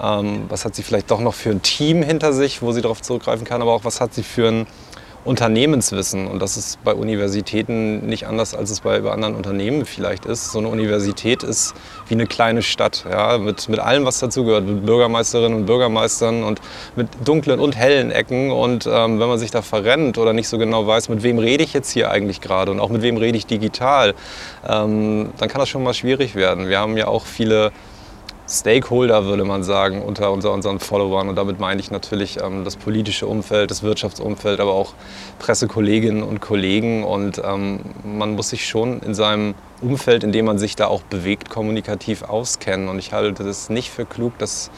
Ähm, 0.00 0.44
was 0.48 0.64
hat 0.64 0.74
sie 0.74 0.82
vielleicht 0.82 1.10
doch 1.10 1.20
noch 1.20 1.34
für 1.34 1.50
ein 1.50 1.62
Team 1.62 2.02
hinter 2.02 2.32
sich, 2.32 2.62
wo 2.62 2.72
sie 2.72 2.80
darauf 2.80 3.02
zurückgreifen 3.02 3.44
kann, 3.44 3.60
aber 3.60 3.72
auch 3.72 3.84
was 3.84 4.00
hat 4.00 4.14
sie 4.14 4.22
für 4.22 4.48
ein 4.48 4.66
Unternehmenswissen. 5.24 6.26
Und 6.26 6.40
das 6.40 6.56
ist 6.56 6.82
bei 6.82 6.94
Universitäten 6.94 8.06
nicht 8.06 8.26
anders, 8.26 8.54
als 8.54 8.70
es 8.70 8.80
bei, 8.80 9.02
anderen 9.02 9.34
Unternehmen 9.34 9.84
vielleicht 9.84 10.24
ist. 10.24 10.52
So 10.52 10.58
eine 10.58 10.68
Universität 10.68 11.42
ist 11.42 11.74
wie 12.08 12.14
eine 12.14 12.26
kleine 12.26 12.62
Stadt, 12.62 13.04
ja, 13.10 13.38
mit, 13.38 13.68
mit 13.68 13.78
allem, 13.80 14.04
was 14.04 14.18
dazugehört, 14.20 14.64
mit 14.64 14.86
Bürgermeisterinnen 14.86 15.58
und 15.58 15.66
Bürgermeistern 15.66 16.42
und 16.42 16.60
mit 16.96 17.08
dunklen 17.24 17.60
und 17.60 17.76
hellen 17.76 18.10
Ecken. 18.10 18.50
Und 18.50 18.86
ähm, 18.86 19.20
wenn 19.20 19.28
man 19.28 19.38
sich 19.38 19.50
da 19.50 19.62
verrennt 19.62 20.16
oder 20.16 20.32
nicht 20.32 20.48
so 20.48 20.58
genau 20.58 20.86
weiß, 20.86 21.08
mit 21.10 21.22
wem 21.22 21.38
rede 21.38 21.64
ich 21.64 21.72
jetzt 21.74 21.90
hier 21.90 22.10
eigentlich 22.10 22.40
gerade 22.40 22.70
und 22.70 22.80
auch 22.80 22.88
mit 22.90 23.02
wem 23.02 23.16
rede 23.16 23.36
ich 23.36 23.46
digital, 23.46 24.14
ähm, 24.66 25.30
dann 25.38 25.48
kann 25.48 25.60
das 25.60 25.68
schon 25.68 25.82
mal 25.82 25.94
schwierig 25.94 26.34
werden. 26.34 26.68
Wir 26.68 26.78
haben 26.78 26.96
ja 26.96 27.08
auch 27.08 27.26
viele 27.26 27.72
Stakeholder, 28.50 29.26
würde 29.26 29.44
man 29.44 29.62
sagen, 29.62 30.02
unter, 30.02 30.32
unseren 30.32 30.80
Followern. 30.80 31.28
Und 31.28 31.36
damit 31.36 31.60
meine 31.60 31.80
ich 31.80 31.92
natürlich 31.92 32.40
ähm, 32.42 32.64
das 32.64 32.74
politische 32.74 33.28
Umfeld, 33.28 33.70
das 33.70 33.84
Wirtschaftsumfeld, 33.84 34.58
aber 34.58 34.72
auch 34.72 34.94
Pressekolleginnen 35.38 36.24
und 36.24 36.40
Kollegen. 36.40 37.04
Und 37.04 37.40
ähm, 37.44 37.80
man 38.02 38.34
muss 38.34 38.50
sich 38.50 38.66
schon 38.66 39.00
in 39.02 39.14
seinem 39.14 39.54
Umfeld, 39.80 40.24
in 40.24 40.32
dem 40.32 40.46
man 40.46 40.58
sich 40.58 40.74
da 40.74 40.88
auch 40.88 41.02
bewegt, 41.02 41.48
kommunikativ 41.48 42.22
auskennen. 42.22 42.88
Und 42.88 42.98
ich 42.98 43.12
halte 43.12 43.44
es 43.44 43.70
nicht 43.70 43.90
für 43.90 44.04
klug, 44.04 44.36
dass, 44.38 44.72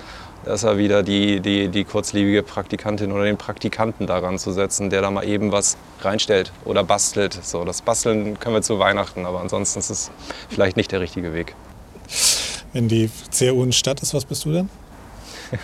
dass 0.45 0.65
er 0.65 0.77
wieder 0.77 1.03
die, 1.03 1.41
die, 1.41 1.69
die 1.69 1.85
kurzlebige 1.85 2.43
Praktikantin 2.43 3.11
oder 3.11 3.25
den 3.25 3.39
Praktikanten 3.39 4.07
daran 4.07 4.39
zu 4.39 4.53
setzen, 4.53 4.91
der 4.91 5.01
da 5.01 5.11
mal 5.11 5.25
eben 5.25 5.51
was 5.51 5.79
reinstellt 6.03 6.53
oder 6.67 6.85
bastelt. 6.85 7.39
So, 7.43 7.65
das 7.65 7.81
Basteln 7.81 8.39
können 8.39 8.55
wir 8.55 8.63
zu 8.63 8.79
Weihnachten, 8.79 9.25
aber 9.25 9.41
ansonsten 9.41 9.79
ist 9.79 9.89
es 9.89 10.11
vielleicht 10.51 10.77
nicht 10.77 10.93
der 10.93 11.01
richtige 11.01 11.33
Weg. 11.33 11.55
Wenn 12.73 12.89
die 12.89 13.11
CAU 13.39 13.63
eine 13.63 13.73
Stadt 13.73 14.01
ist, 14.01 14.15
was 14.15 14.25
bist 14.25 14.47
du 14.47 14.53
denn? 14.53 14.71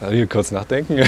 Darf 0.00 0.12
ich 0.12 0.28
kurz 0.28 0.50
nachdenken? 0.50 0.98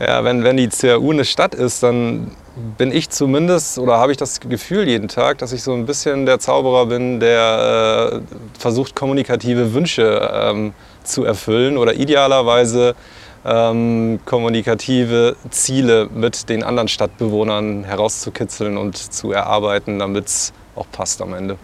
ja, 0.00 0.24
wenn, 0.24 0.42
wenn 0.42 0.56
die 0.56 0.68
CAU 0.68 1.12
eine 1.12 1.24
Stadt 1.24 1.54
ist, 1.54 1.84
dann 1.84 2.32
bin 2.76 2.90
ich 2.90 3.10
zumindest 3.10 3.78
oder 3.78 3.98
habe 3.98 4.10
ich 4.10 4.18
das 4.18 4.40
Gefühl 4.40 4.88
jeden 4.88 5.06
Tag, 5.06 5.38
dass 5.38 5.52
ich 5.52 5.62
so 5.62 5.74
ein 5.74 5.86
bisschen 5.86 6.26
der 6.26 6.40
Zauberer 6.40 6.86
bin, 6.86 7.20
der 7.20 8.12
äh, 8.12 8.20
versucht, 8.58 8.96
kommunikative 8.96 9.74
Wünsche 9.74 10.28
ähm, 10.32 10.72
zu 11.04 11.24
erfüllen 11.24 11.78
oder 11.78 11.94
idealerweise 11.94 12.96
ähm, 13.44 14.18
kommunikative 14.24 15.36
Ziele 15.50 16.08
mit 16.12 16.48
den 16.48 16.64
anderen 16.64 16.88
Stadtbewohnern 16.88 17.84
herauszukitzeln 17.84 18.76
und 18.76 18.96
zu 18.96 19.30
erarbeiten, 19.30 20.00
damit 20.00 20.26
es 20.26 20.52
auch 20.78 20.86
passt 20.90 21.20
am 21.20 21.34
Ende. 21.34 21.58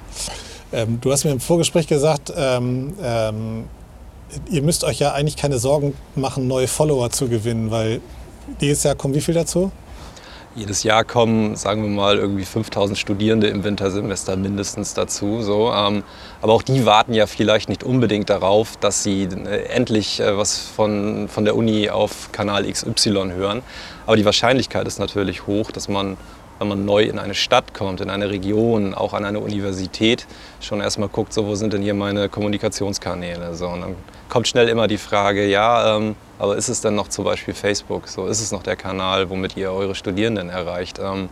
Ähm, 0.72 0.98
du 1.00 1.12
hast 1.12 1.24
mir 1.24 1.31
im 1.31 1.40
Vorgespräch 1.40 1.87
gesagt, 1.87 2.33
ähm, 2.37 2.94
ähm, 3.03 3.64
ihr 4.50 4.62
müsst 4.62 4.85
euch 4.85 4.98
ja 4.98 5.12
eigentlich 5.12 5.37
keine 5.37 5.59
Sorgen 5.59 5.94
machen, 6.16 6.48
neue 6.48 6.68
Follower 6.68 7.11
zu 7.11 7.29
gewinnen, 7.29 7.70
weil 7.70 8.00
dieses 8.61 8.83
Jahr 8.83 8.94
kommen 8.94 9.14
wie 9.14 9.20
viel 9.20 9.35
dazu? 9.35 9.70
Jedes 10.57 10.85
Jahr 10.85 11.03
kommen, 11.03 11.57
sagen 11.57 11.83
wir 11.83 11.88
mal, 11.88 12.16
irgendwie 12.16 12.44
5000 12.44 12.96
Studierende 12.96 13.48
im 13.48 13.64
Wintersemester 13.64 14.37
mindestens 14.37 14.94
dazu. 14.94 15.42
So. 15.42 15.72
Ähm, 15.72 16.05
aber 16.42 16.53
auch 16.53 16.62
die 16.62 16.87
warten 16.87 17.12
ja 17.12 17.27
vielleicht 17.27 17.68
nicht 17.68 17.83
unbedingt 17.83 18.31
darauf, 18.31 18.77
dass 18.77 19.03
sie 19.03 19.24
äh, 19.24 19.64
endlich 19.64 20.20
äh, 20.20 20.37
was 20.37 20.59
von, 20.59 21.29
von 21.29 21.44
der 21.44 21.57
Uni 21.57 21.90
auf 21.90 22.31
Kanal 22.31 22.70
XY 22.70 23.33
hören. 23.35 23.62
Aber 24.07 24.16
die 24.16 24.24
Wahrscheinlichkeit 24.24 24.87
ist 24.87 25.00
natürlich 25.00 25.48
hoch, 25.48 25.72
dass 25.72 25.88
man 25.88 26.16
wenn 26.59 26.69
man 26.69 26.85
neu 26.85 27.03
in 27.05 27.19
eine 27.19 27.35
Stadt 27.35 27.75
kommt, 27.75 28.01
in 28.01 28.11
eine 28.11 28.31
Region, 28.31 28.95
auch 28.95 29.12
an 29.12 29.25
eine 29.25 29.40
Universität, 29.40 30.27
schon 30.61 30.81
erstmal 30.81 31.09
guckt, 31.09 31.33
so, 31.33 31.47
wo 31.47 31.55
sind 31.55 31.73
denn 31.73 31.83
hier 31.83 31.95
meine 31.95 32.29
Kommunikationskanäle. 32.29 33.55
So, 33.55 33.69
und 33.69 33.81
dann 33.81 33.97
kommt 34.29 34.49
schnell 34.49 34.69
immer 34.69 34.87
die 34.87 34.99
Frage, 34.99 35.47
ja, 35.47 35.97
ähm, 35.97 36.17
aber 36.38 36.57
ist 36.57 36.69
es 36.69 36.81
denn 36.81 36.95
noch 36.95 37.09
zum 37.09 37.25
Beispiel 37.25 37.55
Facebook? 37.55 38.09
So, 38.09 38.27
ist 38.27 38.40
es 38.40 38.53
noch 38.53 38.62
der 38.62 38.77
Kanal, 38.77 39.31
womit 39.31 39.57
ihr 39.57 39.73
eure 39.73 39.95
Studierenden 39.95 40.51
erreicht? 40.51 40.99
Ähm, 40.99 41.29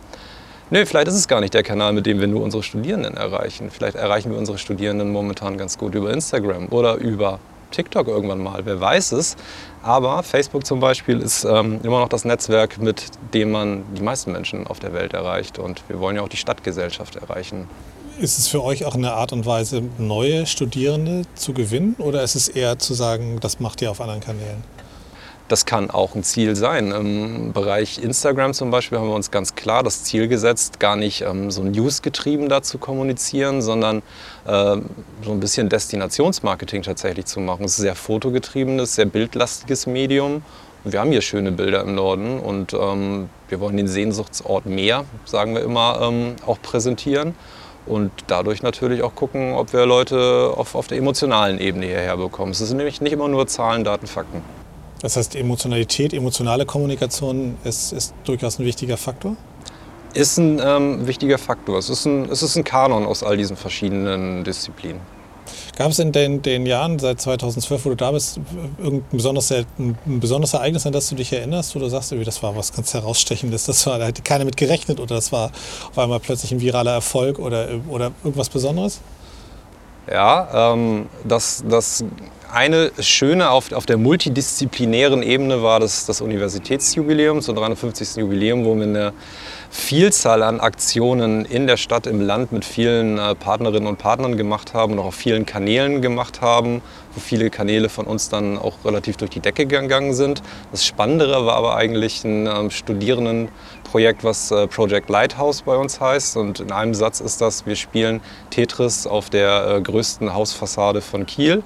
Nö, 0.69 0.85
vielleicht 0.87 1.07
ist 1.07 1.13
es 1.13 1.27
gar 1.27 1.39
nicht 1.39 1.53
der 1.53 1.61
Kanal, 1.61 1.93
mit 1.93 2.07
dem 2.07 2.19
wir 2.19 2.25
nur 2.25 2.41
unsere 2.41 2.63
Studierenden 2.63 3.15
erreichen. 3.15 3.69
Vielleicht 3.69 3.95
erreichen 3.95 4.31
wir 4.31 4.39
unsere 4.39 4.57
Studierenden 4.57 5.11
momentan 5.11 5.55
ganz 5.57 5.77
gut 5.77 5.93
über 5.93 6.11
Instagram 6.11 6.69
oder 6.69 6.95
über 6.95 7.39
TikTok 7.69 8.07
irgendwann 8.07 8.41
mal, 8.41 8.65
wer 8.65 8.79
weiß 8.79 9.11
es. 9.11 9.35
Aber 9.83 10.23
Facebook 10.23 10.65
zum 10.65 10.79
Beispiel 10.79 11.19
ist 11.19 11.43
ähm, 11.43 11.81
immer 11.83 11.99
noch 11.99 12.07
das 12.07 12.23
Netzwerk, 12.23 12.81
mit 12.81 13.11
dem 13.33 13.51
man 13.51 13.83
die 13.95 14.01
meisten 14.01 14.31
Menschen 14.31 14.65
auf 14.65 14.79
der 14.79 14.93
Welt 14.93 15.13
erreicht. 15.13 15.59
Und 15.59 15.83
wir 15.89 15.99
wollen 15.99 16.15
ja 16.15 16.21
auch 16.21 16.29
die 16.29 16.37
Stadtgesellschaft 16.37 17.17
erreichen. 17.17 17.67
Ist 18.19 18.39
es 18.39 18.47
für 18.47 18.63
euch 18.63 18.85
auch 18.85 18.95
eine 18.95 19.11
Art 19.13 19.33
und 19.33 19.45
Weise, 19.45 19.83
neue 19.97 20.45
Studierende 20.45 21.23
zu 21.35 21.53
gewinnen? 21.53 21.95
Oder 21.97 22.23
ist 22.23 22.35
es 22.35 22.47
eher 22.47 22.79
zu 22.79 22.93
sagen, 22.93 23.39
das 23.41 23.59
macht 23.59 23.81
ihr 23.81 23.91
auf 23.91 23.99
anderen 23.99 24.21
Kanälen? 24.21 24.63
Das 25.53 25.67
kann 25.67 25.91
auch 25.91 26.15
ein 26.15 26.23
Ziel 26.23 26.55
sein. 26.55 26.91
Im 26.91 27.53
Bereich 27.53 27.99
Instagram 28.01 28.55
zum 28.55 28.71
Beispiel 28.71 28.97
haben 28.97 29.09
wir 29.09 29.13
uns 29.13 29.29
ganz 29.29 29.53
klar 29.53 29.83
das 29.83 30.03
Ziel 30.03 30.27
gesetzt, 30.27 30.79
gar 30.79 30.95
nicht 30.95 31.21
ähm, 31.21 31.51
so 31.51 31.61
newsgetrieben 31.61 32.49
da 32.49 32.63
zu 32.63 32.79
kommunizieren, 32.79 33.61
sondern 33.61 33.99
äh, 34.47 34.77
so 35.21 35.31
ein 35.31 35.39
bisschen 35.39 35.69
Destinationsmarketing 35.69 36.81
tatsächlich 36.81 37.27
zu 37.27 37.39
machen. 37.39 37.65
Es 37.65 37.73
ist 37.73 37.81
sehr 37.81 37.93
fotogetriebenes, 37.93 38.95
sehr 38.95 39.05
bildlastiges 39.05 39.85
Medium. 39.85 40.41
Wir 40.85 40.99
haben 40.99 41.11
hier 41.11 41.21
schöne 41.21 41.51
Bilder 41.51 41.81
im 41.81 41.93
Norden 41.93 42.39
und 42.39 42.73
ähm, 42.73 43.29
wir 43.47 43.59
wollen 43.59 43.77
den 43.77 43.87
Sehnsuchtsort 43.87 44.65
Meer, 44.65 45.05
sagen 45.25 45.53
wir 45.53 45.61
immer, 45.61 45.99
ähm, 46.01 46.35
auch 46.47 46.59
präsentieren 46.63 47.35
und 47.85 48.09
dadurch 48.25 48.63
natürlich 48.63 49.03
auch 49.03 49.13
gucken, 49.13 49.53
ob 49.53 49.71
wir 49.71 49.85
Leute 49.85 50.51
auf, 50.57 50.73
auf 50.73 50.87
der 50.87 50.97
emotionalen 50.97 51.59
Ebene 51.59 51.85
hierher 51.85 52.17
bekommen. 52.17 52.53
Es 52.53 52.57
sind 52.57 52.77
nämlich 52.77 53.01
nicht 53.01 53.13
immer 53.13 53.27
nur 53.27 53.45
Zahlen, 53.45 53.83
Daten, 53.83 54.07
Fakten. 54.07 54.41
Das 55.03 55.17
heißt, 55.17 55.35
Emotionalität, 55.35 56.13
emotionale 56.13 56.65
Kommunikation 56.65 57.57
ist, 57.65 57.91
ist 57.91 58.15
durchaus 58.23 58.57
ein 58.57 58.65
wichtiger 58.65 58.95
Faktor? 58.95 59.35
Ist 60.13 60.37
ein 60.37 60.61
ähm, 60.63 61.05
wichtiger 61.05 61.37
Faktor. 61.37 61.77
Es 61.77 61.89
ist, 61.89 62.05
ein, 62.05 62.29
es 62.31 62.41
ist 62.41 62.55
ein 62.55 62.63
Kanon 62.63 63.05
aus 63.05 63.21
all 63.21 63.35
diesen 63.35 63.57
verschiedenen 63.57 64.45
Disziplinen. 64.45 65.01
Gab 65.75 65.91
es 65.91 65.99
in 65.99 66.13
den, 66.13 66.41
den, 66.41 66.65
Jahren 66.65 66.99
seit 66.99 67.19
2012, 67.19 67.85
wo 67.85 67.89
du 67.89 67.95
da 67.95 68.11
bist, 68.11 68.39
irgendein 68.77 69.03
besonderes, 69.11 69.51
ein 69.51 69.97
besonderes 70.05 70.53
Ereignis, 70.53 70.85
an 70.85 70.93
das 70.93 71.09
du 71.09 71.15
dich 71.15 71.33
erinnerst, 71.33 71.75
wo 71.75 71.79
du 71.79 71.89
sagst, 71.89 72.13
das 72.13 72.41
war 72.41 72.55
was 72.55 72.71
ganz 72.71 72.93
herausstechendes, 72.93 73.65
das 73.65 73.85
war, 73.85 73.99
da 73.99 74.05
hätte 74.05 74.21
keiner 74.21 74.45
mit 74.45 74.55
gerechnet 74.55 75.01
oder 75.01 75.15
das 75.15 75.33
war 75.33 75.51
auf 75.89 75.97
einmal 75.97 76.21
plötzlich 76.21 76.53
ein 76.53 76.61
viraler 76.61 76.93
Erfolg 76.93 77.39
oder, 77.39 77.67
oder 77.89 78.11
irgendwas 78.23 78.49
Besonderes? 78.49 79.01
Ja, 80.09 80.73
ähm, 80.73 81.07
das, 81.25 81.63
das 81.67 82.05
eine 82.53 82.91
schöne 82.99 83.49
auf, 83.49 83.71
auf 83.71 83.85
der 83.85 83.97
multidisziplinären 83.97 85.23
Ebene 85.23 85.63
war 85.63 85.79
das, 85.79 86.05
das 86.05 86.21
Universitätsjubiläum, 86.21 87.41
zum 87.41 87.55
350. 87.55 88.17
Jubiläum, 88.17 88.63
wo 88.63 88.75
wir 88.75 88.83
eine 88.83 89.13
Vielzahl 89.71 90.43
an 90.43 90.59
Aktionen 90.59 91.45
in 91.45 91.65
der 91.65 91.77
Stadt, 91.77 92.05
im 92.05 92.21
Land 92.21 92.51
mit 92.51 92.63
vielen 92.63 93.17
äh, 93.17 93.33
Partnerinnen 93.33 93.87
und 93.87 93.97
Partnern 93.97 94.37
gemacht 94.37 94.75
haben 94.75 94.93
und 94.93 94.99
auch 94.99 95.05
auf 95.05 95.15
vielen 95.15 95.47
Kanälen 95.47 96.03
gemacht 96.03 96.41
haben, 96.41 96.83
wo 97.15 97.19
viele 97.19 97.49
Kanäle 97.49 97.89
von 97.89 98.05
uns 98.05 98.29
dann 98.29 98.59
auch 98.59 98.85
relativ 98.85 99.17
durch 99.17 99.31
die 99.31 99.39
Decke 99.39 99.65
gegangen 99.65 100.13
sind. 100.13 100.43
Das 100.71 100.85
Spannendere 100.85 101.47
war 101.47 101.55
aber 101.55 101.75
eigentlich 101.75 102.23
ein 102.23 102.45
ähm, 102.45 102.69
Studierendenprojekt, 102.69 104.23
was 104.23 104.51
äh, 104.51 104.67
Project 104.67 105.09
Lighthouse 105.09 105.63
bei 105.63 105.75
uns 105.75 105.99
heißt. 105.99 106.37
Und 106.37 106.59
in 106.59 106.71
einem 106.71 106.93
Satz 106.93 107.19
ist 107.19 107.41
das, 107.41 107.65
wir 107.65 107.75
spielen 107.75 108.21
Tetris 108.51 109.07
auf 109.07 109.31
der 109.31 109.67
äh, 109.67 109.81
größten 109.81 110.35
Hausfassade 110.35 111.01
von 111.01 111.25
Kiel. 111.25 111.63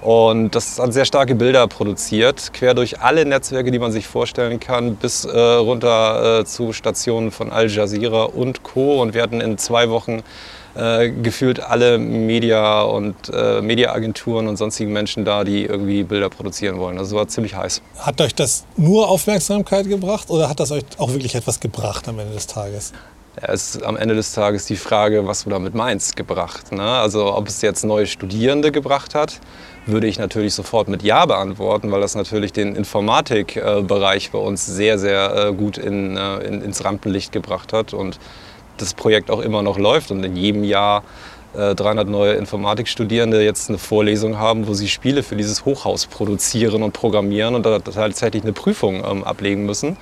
Und 0.00 0.54
das 0.54 0.78
hat 0.78 0.92
sehr 0.92 1.04
starke 1.04 1.34
Bilder 1.34 1.66
produziert, 1.66 2.52
quer 2.52 2.74
durch 2.74 3.00
alle 3.00 3.24
Netzwerke, 3.24 3.72
die 3.72 3.80
man 3.80 3.90
sich 3.90 4.06
vorstellen 4.06 4.60
kann, 4.60 4.94
bis 4.94 5.24
äh, 5.24 5.38
runter 5.38 6.40
äh, 6.40 6.44
zu 6.44 6.72
Stationen 6.72 7.32
von 7.32 7.50
Al 7.50 7.68
Jazeera 7.68 8.24
und 8.24 8.62
Co. 8.62 9.02
Und 9.02 9.14
wir 9.14 9.22
hatten 9.22 9.40
in 9.40 9.58
zwei 9.58 9.90
Wochen 9.90 10.22
äh, 10.76 11.10
gefühlt 11.10 11.58
alle 11.58 11.98
Media 11.98 12.82
und 12.82 13.16
äh, 13.32 13.60
Mediaagenturen 13.60 14.46
und 14.46 14.56
sonstigen 14.56 14.92
Menschen 14.92 15.24
da, 15.24 15.42
die 15.42 15.64
irgendwie 15.64 16.04
Bilder 16.04 16.30
produzieren 16.30 16.78
wollen. 16.78 16.98
Also 16.98 17.16
war 17.16 17.26
ziemlich 17.26 17.56
heiß. 17.56 17.82
Hat 17.98 18.20
euch 18.20 18.34
das 18.36 18.64
nur 18.76 19.08
Aufmerksamkeit 19.08 19.88
gebracht 19.88 20.30
oder 20.30 20.48
hat 20.48 20.60
das 20.60 20.70
euch 20.70 20.84
auch 20.98 21.10
wirklich 21.12 21.34
etwas 21.34 21.58
gebracht 21.58 22.06
am 22.08 22.20
Ende 22.20 22.34
des 22.34 22.46
Tages? 22.46 22.92
Es 23.42 23.76
ist 23.76 23.82
am 23.84 23.96
Ende 23.96 24.14
des 24.14 24.32
Tages 24.32 24.66
die 24.66 24.76
Frage, 24.76 25.26
was 25.26 25.44
du 25.44 25.50
damit 25.50 25.74
meinst, 25.74 26.16
gebracht. 26.16 26.72
Ne? 26.72 26.82
Also 26.82 27.34
ob 27.34 27.48
es 27.48 27.62
jetzt 27.62 27.84
neue 27.84 28.06
Studierende 28.06 28.72
gebracht 28.72 29.14
hat 29.14 29.40
würde 29.88 30.06
ich 30.06 30.18
natürlich 30.18 30.54
sofort 30.54 30.88
mit 30.88 31.02
Ja 31.02 31.26
beantworten, 31.26 31.90
weil 31.90 32.00
das 32.00 32.14
natürlich 32.14 32.52
den 32.52 32.76
Informatikbereich 32.76 34.30
bei 34.30 34.38
uns 34.38 34.66
sehr, 34.66 34.98
sehr 34.98 35.48
äh, 35.48 35.52
gut 35.52 35.78
in, 35.78 36.16
äh, 36.16 36.38
in, 36.40 36.62
ins 36.62 36.84
Rampenlicht 36.84 37.32
gebracht 37.32 37.72
hat 37.72 37.94
und 37.94 38.18
das 38.76 38.94
Projekt 38.94 39.30
auch 39.30 39.40
immer 39.40 39.62
noch 39.62 39.78
läuft 39.78 40.10
und 40.10 40.22
in 40.22 40.36
jedem 40.36 40.62
Jahr 40.62 41.02
300 41.54 42.06
äh, 42.06 42.10
neue 42.10 42.34
Informatikstudierende 42.34 43.42
jetzt 43.42 43.70
eine 43.70 43.78
Vorlesung 43.78 44.38
haben, 44.38 44.68
wo 44.68 44.74
sie 44.74 44.88
Spiele 44.88 45.22
für 45.22 45.34
dieses 45.34 45.64
Hochhaus 45.64 46.06
produzieren 46.06 46.82
und 46.82 46.92
programmieren 46.92 47.54
und 47.54 47.64
da 47.64 47.78
tatsächlich 47.78 48.42
eine 48.42 48.52
Prüfung 48.52 49.02
ähm, 49.04 49.24
ablegen 49.24 49.64
müssen. 49.64 49.96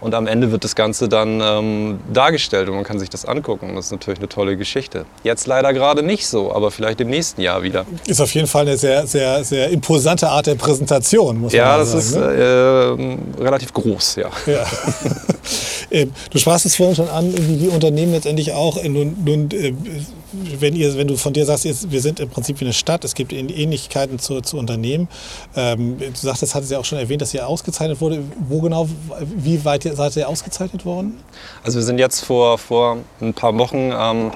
Und 0.00 0.14
am 0.14 0.26
Ende 0.26 0.52
wird 0.52 0.64
das 0.64 0.74
Ganze 0.74 1.08
dann 1.08 1.40
ähm, 1.40 1.98
dargestellt 2.12 2.68
und 2.68 2.76
man 2.76 2.84
kann 2.84 2.98
sich 2.98 3.10
das 3.10 3.24
angucken. 3.24 3.70
Und 3.70 3.76
das 3.76 3.86
ist 3.86 3.92
natürlich 3.92 4.20
eine 4.20 4.28
tolle 4.28 4.56
Geschichte. 4.56 5.06
Jetzt 5.24 5.46
leider 5.46 5.72
gerade 5.72 6.02
nicht 6.02 6.26
so, 6.26 6.52
aber 6.52 6.70
vielleicht 6.70 7.00
im 7.00 7.08
nächsten 7.08 7.40
Jahr 7.40 7.62
wieder. 7.62 7.84
Ist 8.06 8.20
auf 8.20 8.32
jeden 8.34 8.46
Fall 8.46 8.62
eine 8.62 8.76
sehr, 8.76 9.06
sehr, 9.06 9.42
sehr 9.44 9.70
imposante 9.70 10.28
Art 10.28 10.46
der 10.46 10.54
Präsentation, 10.54 11.40
muss 11.40 11.52
ja, 11.52 11.78
man 11.78 11.86
sagen. 11.86 11.98
Ja, 11.98 11.98
das 11.98 12.04
ist 12.04 12.16
ne? 12.16 13.38
äh, 13.38 13.42
relativ 13.42 13.72
groß, 13.72 14.16
ja. 14.16 14.30
ja. 14.46 14.66
Ähm, 15.90 16.12
du 16.30 16.38
sprachst 16.38 16.66
es 16.66 16.76
vorhin 16.76 16.96
schon 16.96 17.08
an, 17.08 17.32
wie 17.34 17.56
die 17.56 17.68
Unternehmen 17.68 18.12
letztendlich 18.12 18.52
auch, 18.52 18.82
nun, 18.84 19.16
nun 19.24 19.50
äh, 19.52 19.72
wenn, 20.32 20.76
ihr, 20.76 20.96
wenn 20.96 21.08
du 21.08 21.16
von 21.16 21.32
dir 21.32 21.44
sagst, 21.44 21.90
wir 21.90 22.00
sind 22.00 22.20
im 22.20 22.28
Prinzip 22.28 22.60
wie 22.60 22.64
eine 22.64 22.74
Stadt, 22.74 23.04
es 23.04 23.14
gibt 23.14 23.32
Ähnlichkeiten 23.32 24.18
zu, 24.18 24.40
zu 24.40 24.58
Unternehmen. 24.58 25.08
Ähm, 25.56 25.98
du 25.98 26.14
sagtest, 26.14 26.54
hattest 26.54 26.72
ja 26.72 26.78
auch 26.78 26.84
schon 26.84 26.98
erwähnt, 26.98 27.22
dass 27.22 27.34
ihr 27.34 27.46
ausgezeichnet 27.46 28.00
wurde. 28.00 28.22
Wo 28.48 28.60
genau, 28.60 28.88
wie 29.20 29.64
weit 29.64 29.82
seid 29.82 30.16
ihr 30.16 30.28
ausgezeichnet 30.28 30.84
worden? 30.84 31.18
Also 31.62 31.78
wir 31.78 31.84
sind 31.84 31.98
jetzt 31.98 32.24
vor, 32.24 32.58
vor 32.58 32.98
ein 33.20 33.34
paar 33.34 33.56
Wochen 33.58 33.92
ähm, 33.94 34.32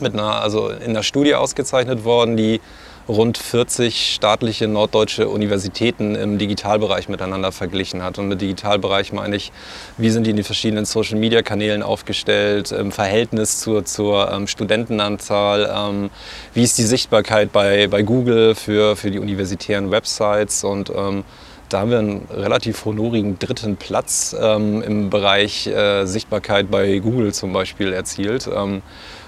mit 0.00 0.14
einer, 0.14 0.40
also 0.40 0.68
in 0.68 0.90
einer 0.90 1.02
Studie 1.02 1.34
ausgezeichnet 1.34 2.04
worden, 2.04 2.36
die 2.36 2.60
rund 3.08 3.38
40 3.38 4.14
staatliche 4.14 4.68
norddeutsche 4.68 5.28
Universitäten 5.28 6.14
im 6.14 6.38
Digitalbereich 6.38 7.08
miteinander 7.08 7.52
verglichen 7.52 8.02
hat. 8.02 8.18
Und 8.18 8.28
mit 8.28 8.40
Digitalbereich 8.40 9.12
meine 9.12 9.36
ich, 9.36 9.52
wie 9.96 10.10
sind 10.10 10.24
die 10.26 10.30
in 10.30 10.36
den 10.36 10.44
verschiedenen 10.44 10.84
Social-Media-Kanälen 10.84 11.82
aufgestellt, 11.82 12.72
im 12.72 12.92
Verhältnis 12.92 13.60
zur, 13.60 13.84
zur 13.84 14.30
ähm, 14.32 14.46
Studentenanzahl, 14.46 15.72
ähm, 15.74 16.10
wie 16.54 16.62
ist 16.62 16.78
die 16.78 16.84
Sichtbarkeit 16.84 17.52
bei, 17.52 17.88
bei 17.88 18.02
Google 18.02 18.54
für, 18.54 18.96
für 18.96 19.10
die 19.10 19.18
universitären 19.18 19.90
Websites 19.90 20.64
und 20.64 20.90
ähm, 20.90 21.24
da 21.72 21.80
haben 21.80 21.90
wir 21.90 22.00
einen 22.00 22.28
relativ 22.30 22.84
honorigen 22.84 23.38
dritten 23.38 23.76
Platz 23.76 24.36
ähm, 24.38 24.82
im 24.82 25.08
Bereich 25.08 25.66
äh, 25.66 26.04
Sichtbarkeit 26.04 26.70
bei 26.70 26.98
Google 26.98 27.32
zum 27.32 27.54
Beispiel 27.54 27.94
erzielt. 27.94 28.46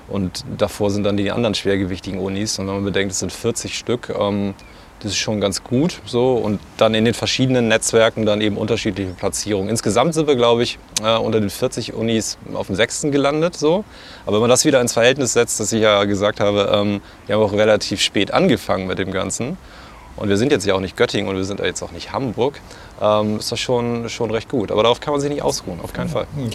Und 0.08 0.44
davor 0.58 0.90
sind 0.90 1.04
dann 1.04 1.16
die 1.16 1.30
anderen 1.30 1.54
schwergewichtigen 1.54 2.20
Unis. 2.20 2.58
Und 2.58 2.66
wenn 2.66 2.74
man 2.74 2.84
bedenkt, 2.84 3.12
es 3.12 3.20
sind 3.20 3.32
40 3.32 3.76
Stück, 3.76 4.14
ähm, 4.18 4.54
das 5.00 5.12
ist 5.12 5.18
schon 5.18 5.40
ganz 5.40 5.62
gut. 5.62 6.00
So. 6.06 6.34
Und 6.34 6.60
dann 6.76 6.94
in 6.94 7.04
den 7.04 7.14
verschiedenen 7.14 7.68
Netzwerken 7.68 8.26
dann 8.26 8.40
eben 8.40 8.56
unterschiedliche 8.56 9.12
Platzierungen. 9.12 9.68
Insgesamt 9.68 10.14
sind 10.14 10.26
wir, 10.26 10.36
glaube 10.36 10.62
ich, 10.62 10.78
äh, 11.02 11.16
unter 11.16 11.40
den 11.40 11.50
40 11.50 11.94
Unis 11.94 12.38
auf 12.54 12.68
dem 12.68 12.76
sechsten 12.76 13.12
gelandet. 13.12 13.56
So. 13.56 13.84
Aber 14.24 14.36
wenn 14.36 14.42
man 14.42 14.50
das 14.50 14.64
wieder 14.64 14.80
ins 14.80 14.94
Verhältnis 14.94 15.34
setzt, 15.34 15.60
dass 15.60 15.72
ich 15.72 15.82
ja 15.82 16.04
gesagt 16.04 16.40
habe, 16.40 16.70
ähm, 16.72 17.00
wir 17.26 17.36
haben 17.36 17.42
auch 17.42 17.52
relativ 17.52 18.00
spät 18.00 18.32
angefangen 18.32 18.86
mit 18.86 18.98
dem 18.98 19.10
Ganzen. 19.10 19.58
Und 20.16 20.28
wir 20.28 20.36
sind 20.36 20.52
jetzt 20.52 20.64
ja 20.66 20.74
auch 20.74 20.80
nicht 20.80 20.96
Göttingen 20.96 21.28
und 21.28 21.36
wir 21.36 21.44
sind 21.44 21.60
jetzt 21.60 21.82
auch 21.82 21.92
nicht 21.92 22.12
Hamburg 22.12 22.60
ähm, 23.00 23.38
ist 23.38 23.50
das 23.50 23.60
schon, 23.60 24.08
schon 24.08 24.30
recht 24.30 24.48
gut. 24.48 24.70
Aber 24.70 24.82
darauf 24.82 25.00
kann 25.00 25.12
man 25.12 25.20
sich 25.20 25.30
nicht 25.30 25.42
ausruhen, 25.42 25.80
auf 25.80 25.92
keinen 25.92 26.08
Fall. 26.08 26.26
Hm. 26.34 26.50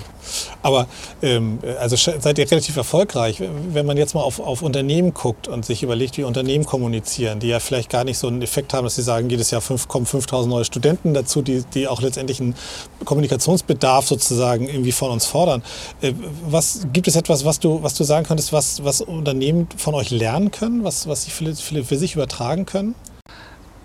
Aber 0.61 0.87
ähm, 1.21 1.59
also 1.79 1.95
seid 1.95 2.37
ihr 2.37 2.49
relativ 2.49 2.77
erfolgreich. 2.77 3.41
Wenn 3.71 3.85
man 3.85 3.97
jetzt 3.97 4.15
mal 4.15 4.21
auf, 4.21 4.39
auf 4.39 4.61
Unternehmen 4.61 5.13
guckt 5.13 5.47
und 5.47 5.65
sich 5.65 5.83
überlegt, 5.83 6.17
wie 6.17 6.23
Unternehmen 6.23 6.65
kommunizieren, 6.65 7.39
die 7.39 7.47
ja 7.47 7.59
vielleicht 7.59 7.89
gar 7.89 8.03
nicht 8.03 8.17
so 8.17 8.27
einen 8.27 8.41
Effekt 8.41 8.73
haben, 8.73 8.85
dass 8.85 8.95
sie 8.95 9.01
sagen, 9.01 9.29
jedes 9.29 9.51
Jahr 9.51 9.61
fünf, 9.61 9.87
kommen 9.87 10.05
5000 10.05 10.53
neue 10.53 10.65
Studenten 10.65 11.13
dazu, 11.13 11.41
die, 11.41 11.63
die 11.73 11.87
auch 11.87 12.01
letztendlich 12.01 12.39
einen 12.39 12.55
Kommunikationsbedarf 13.05 14.07
sozusagen 14.07 14.67
irgendwie 14.67 14.91
von 14.91 15.11
uns 15.11 15.25
fordern. 15.25 15.61
Äh, 16.01 16.13
was, 16.47 16.87
gibt 16.93 17.07
es 17.07 17.15
etwas, 17.15 17.43
was 17.43 17.59
du, 17.59 17.83
was 17.83 17.95
du 17.95 18.03
sagen 18.03 18.25
könntest, 18.25 18.53
was, 18.53 18.83
was 18.83 19.01
Unternehmen 19.01 19.67
von 19.77 19.93
euch 19.93 20.09
lernen 20.11 20.51
können, 20.51 20.83
was, 20.83 21.07
was 21.07 21.23
sie 21.23 21.31
für, 21.31 21.53
für 21.55 21.97
sich 21.97 22.15
übertragen 22.15 22.65
können? 22.65 22.95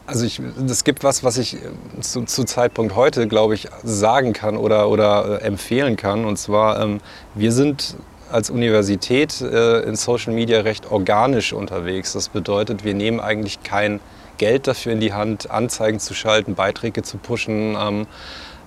Also 0.06 0.26
es 0.26 0.84
gibt 0.84 1.02
was, 1.02 1.24
was 1.24 1.38
ich 1.38 1.54
äh, 1.54 1.58
zu, 2.00 2.24
zu, 2.24 2.44
Zeitpunkt 2.44 2.94
heute, 2.94 3.26
glaube 3.26 3.54
ich, 3.54 3.68
sagen 3.82 4.34
kann 4.34 4.56
oder, 4.56 4.90
oder 4.90 5.40
äh, 5.40 5.44
empfehlen 5.44 5.96
kann. 5.96 6.26
Und 6.26 6.36
zwar, 6.36 6.80
ähm, 6.80 7.00
wir 7.34 7.52
sind 7.52 7.96
als 8.30 8.50
Universität 8.50 9.40
äh, 9.40 9.80
in 9.80 9.96
Social 9.96 10.34
Media 10.34 10.60
recht 10.60 10.90
organisch 10.90 11.54
unterwegs. 11.54 12.12
Das 12.12 12.28
bedeutet, 12.28 12.84
wir 12.84 12.92
nehmen 12.92 13.18
eigentlich 13.18 13.62
kein 13.62 14.00
Geld 14.36 14.66
dafür 14.66 14.92
in 14.92 15.00
die 15.00 15.14
Hand, 15.14 15.50
Anzeigen 15.50 16.00
zu 16.00 16.12
schalten, 16.12 16.54
Beiträge 16.54 17.02
zu 17.02 17.16
pushen, 17.16 17.76
ähm, 17.80 18.06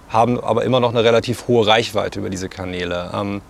haben 0.09 0.39
aber 0.39 0.63
immer 0.63 0.79
noch 0.79 0.91
eine 0.91 1.03
relativ 1.03 1.47
hohe 1.47 1.67
Reichweite 1.67 2.19
über 2.19 2.29
diese 2.29 2.49
Kanäle. 2.49 3.11
Ähm, 3.13 3.41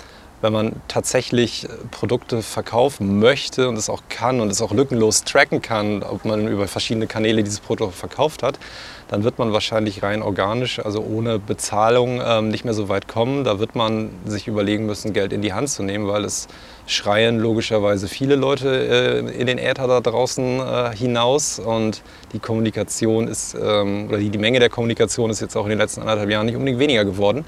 wenn 0.41 0.54
man 0.54 0.73
tatsächlich 0.88 1.65
äh, 1.65 1.67
Produkte 1.91 2.41
verkaufen 2.41 3.19
möchte 3.19 3.67
und 3.69 3.78
es 3.78 3.89
auch 3.89 4.04
kann 4.10 4.39
und 4.39 4.52
es 4.52 4.62
auch 4.62 4.71
lückenlos 4.71 5.23
tracken 5.23 5.62
kann, 5.62 6.04
ob 6.04 6.26
man 6.26 6.47
über 6.47 6.67
verschiedene 6.67 7.08
Kanäle 7.08 7.43
dieses 7.43 7.60
Produkt 7.60 7.95
verkauft 7.95 8.43
hat, 8.43 8.60
dann 9.08 9.23
wird 9.23 9.39
man 9.39 9.54
wahrscheinlich 9.54 10.04
rein 10.04 10.21
organisch, 10.21 10.80
also 10.80 11.02
ohne 11.02 11.39
Bezahlung, 11.39 12.21
ähm, 12.23 12.50
nicht 12.50 12.65
mehr 12.65 12.73
so 12.73 12.89
weit 12.89 13.08
kommen. 13.08 13.45
Da 13.45 13.60
wird 13.60 13.76
man 13.76 14.10
sich 14.26 14.47
überlegen 14.47 14.86
müssen, 14.86 15.13
Geld 15.13 15.32
in 15.32 15.41
die 15.41 15.54
Hand 15.54 15.69
zu 15.69 15.82
nehmen, 15.84 16.08
weil 16.08 16.26
es 16.26 16.47
schreien 16.88 17.39
logischerweise 17.39 18.08
viele 18.08 18.36
Leute 18.36 19.23
äh, 19.30 19.39
in 19.39 19.47
den 19.47 19.58
Äther 19.58 19.88
da 19.88 20.02
draußen 20.02 20.60
äh, 20.60 20.95
hinaus 20.95 21.60
und 21.60 22.02
die 22.34 22.39
Kommunikation 22.39 23.28
ist, 23.28 23.56
ähm, 23.56 24.08
oder 24.10 24.17
die, 24.17 24.30
die 24.30 24.38
Menge 24.38 24.60
der 24.60 24.69
Kommunikation 24.69 25.30
ist 25.30 25.39
jetzt 25.39 25.56
auch 25.56 25.63
in 25.63 25.69
den 25.69 25.80
letzten 25.80 26.02
anderthalb 26.02 26.30
Jahren 26.30 26.45
nicht 26.45 26.56
unbedingt 26.56 26.80
weniger 26.80 27.06
geworden. 27.06 27.45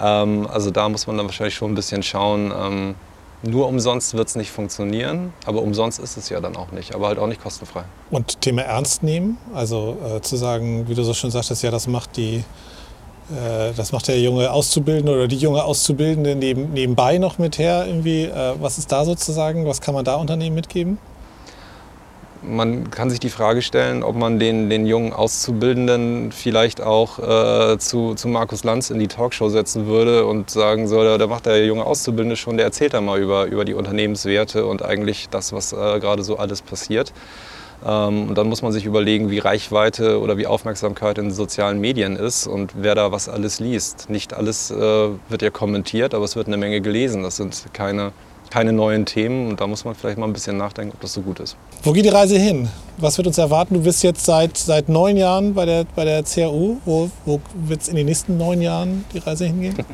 Ähm, 0.00 0.46
also 0.50 0.70
da 0.70 0.88
muss 0.88 1.06
man 1.06 1.16
dann 1.16 1.26
wahrscheinlich 1.26 1.54
schon 1.54 1.72
ein 1.72 1.74
bisschen 1.74 2.02
schauen. 2.02 2.52
Ähm, 2.56 2.94
nur 3.42 3.68
umsonst 3.68 4.14
wird 4.14 4.28
es 4.28 4.36
nicht 4.36 4.50
funktionieren, 4.50 5.32
aber 5.46 5.62
umsonst 5.62 5.98
ist 5.98 6.18
es 6.18 6.28
ja 6.28 6.40
dann 6.40 6.56
auch 6.56 6.72
nicht, 6.72 6.94
aber 6.94 7.08
halt 7.08 7.18
auch 7.18 7.26
nicht 7.26 7.42
kostenfrei. 7.42 7.84
Und 8.10 8.42
Thema 8.42 8.62
ernst 8.62 9.02
nehmen, 9.02 9.38
also 9.54 9.96
äh, 10.04 10.20
zu 10.20 10.36
sagen, 10.36 10.86
wie 10.88 10.94
du 10.94 11.02
so 11.04 11.14
schön 11.14 11.30
sagtest, 11.30 11.62
ja, 11.62 11.70
das 11.70 11.86
macht 11.86 12.18
die, 12.18 12.44
äh, 13.30 13.72
das 13.74 13.92
macht 13.92 14.08
der 14.08 14.20
junge 14.20 14.50
Auszubildende 14.52 15.12
oder 15.12 15.26
die 15.26 15.38
junge 15.38 15.64
Auszubildende 15.64 16.34
neben, 16.34 16.72
nebenbei 16.74 17.16
noch 17.16 17.38
mit 17.38 17.58
her 17.58 17.86
irgendwie. 17.86 18.24
Äh, 18.24 18.56
was 18.60 18.76
ist 18.76 18.92
da 18.92 19.06
sozusagen, 19.06 19.66
was 19.66 19.80
kann 19.80 19.94
man 19.94 20.04
da 20.04 20.16
Unternehmen 20.16 20.54
mitgeben? 20.54 20.98
Man 22.42 22.90
kann 22.90 23.10
sich 23.10 23.20
die 23.20 23.30
Frage 23.30 23.62
stellen, 23.62 24.02
ob 24.02 24.16
man 24.16 24.38
den, 24.38 24.70
den 24.70 24.86
jungen 24.86 25.12
Auszubildenden 25.12 26.32
vielleicht 26.32 26.80
auch 26.80 27.18
äh, 27.18 27.78
zu, 27.78 28.14
zu 28.14 28.28
Markus 28.28 28.64
Lanz 28.64 28.90
in 28.90 28.98
die 28.98 29.08
Talkshow 29.08 29.48
setzen 29.48 29.86
würde 29.86 30.26
und 30.26 30.50
sagen 30.50 30.88
soll, 30.88 31.18
da 31.18 31.26
macht 31.26 31.46
der 31.46 31.64
junge 31.66 31.84
Auszubildende 31.84 32.36
schon, 32.36 32.56
der 32.56 32.66
erzählt 32.66 32.94
da 32.94 33.00
mal 33.00 33.20
über, 33.20 33.46
über 33.46 33.64
die 33.64 33.74
Unternehmenswerte 33.74 34.66
und 34.66 34.82
eigentlich 34.82 35.28
das, 35.28 35.52
was 35.52 35.72
äh, 35.72 35.76
gerade 36.00 36.22
so 36.22 36.38
alles 36.38 36.62
passiert. 36.62 37.12
Ähm, 37.84 38.28
und 38.28 38.38
dann 38.38 38.48
muss 38.48 38.62
man 38.62 38.72
sich 38.72 38.84
überlegen, 38.84 39.30
wie 39.30 39.38
Reichweite 39.38 40.20
oder 40.20 40.36
wie 40.36 40.46
Aufmerksamkeit 40.46 41.18
in 41.18 41.30
sozialen 41.30 41.80
Medien 41.80 42.16
ist 42.16 42.46
und 42.46 42.72
wer 42.76 42.94
da 42.94 43.12
was 43.12 43.28
alles 43.28 43.60
liest. 43.60 44.10
Nicht 44.10 44.34
alles 44.34 44.70
äh, 44.70 44.76
wird 45.28 45.42
ja 45.42 45.50
kommentiert, 45.50 46.14
aber 46.14 46.24
es 46.24 46.36
wird 46.36 46.46
eine 46.46 46.56
Menge 46.56 46.80
gelesen. 46.80 47.22
Das 47.22 47.36
sind 47.36 47.64
keine 47.72 48.12
keine 48.50 48.72
neuen 48.72 49.06
Themen 49.06 49.48
und 49.48 49.60
da 49.60 49.66
muss 49.66 49.84
man 49.84 49.94
vielleicht 49.94 50.18
mal 50.18 50.26
ein 50.26 50.32
bisschen 50.32 50.56
nachdenken, 50.56 50.92
ob 50.94 51.00
das 51.00 51.12
so 51.12 51.22
gut 51.22 51.40
ist. 51.40 51.56
Wo 51.82 51.92
geht 51.92 52.04
die 52.04 52.10
Reise 52.10 52.36
hin? 52.36 52.68
Was 52.98 53.16
wird 53.16 53.28
uns 53.28 53.38
erwarten? 53.38 53.74
Du 53.74 53.82
bist 53.82 54.02
jetzt 54.02 54.24
seit, 54.24 54.58
seit 54.58 54.88
neun 54.88 55.16
Jahren 55.16 55.54
bei 55.54 55.64
der, 55.64 55.86
bei 55.94 56.04
der 56.04 56.22
CAU. 56.24 56.76
Wo, 56.84 57.10
wo 57.24 57.40
wird 57.54 57.82
es 57.82 57.88
in 57.88 57.96
den 57.96 58.06
nächsten 58.06 58.36
neun 58.36 58.60
Jahren 58.60 59.04
die 59.14 59.18
Reise 59.18 59.46
hingehen? 59.46 59.76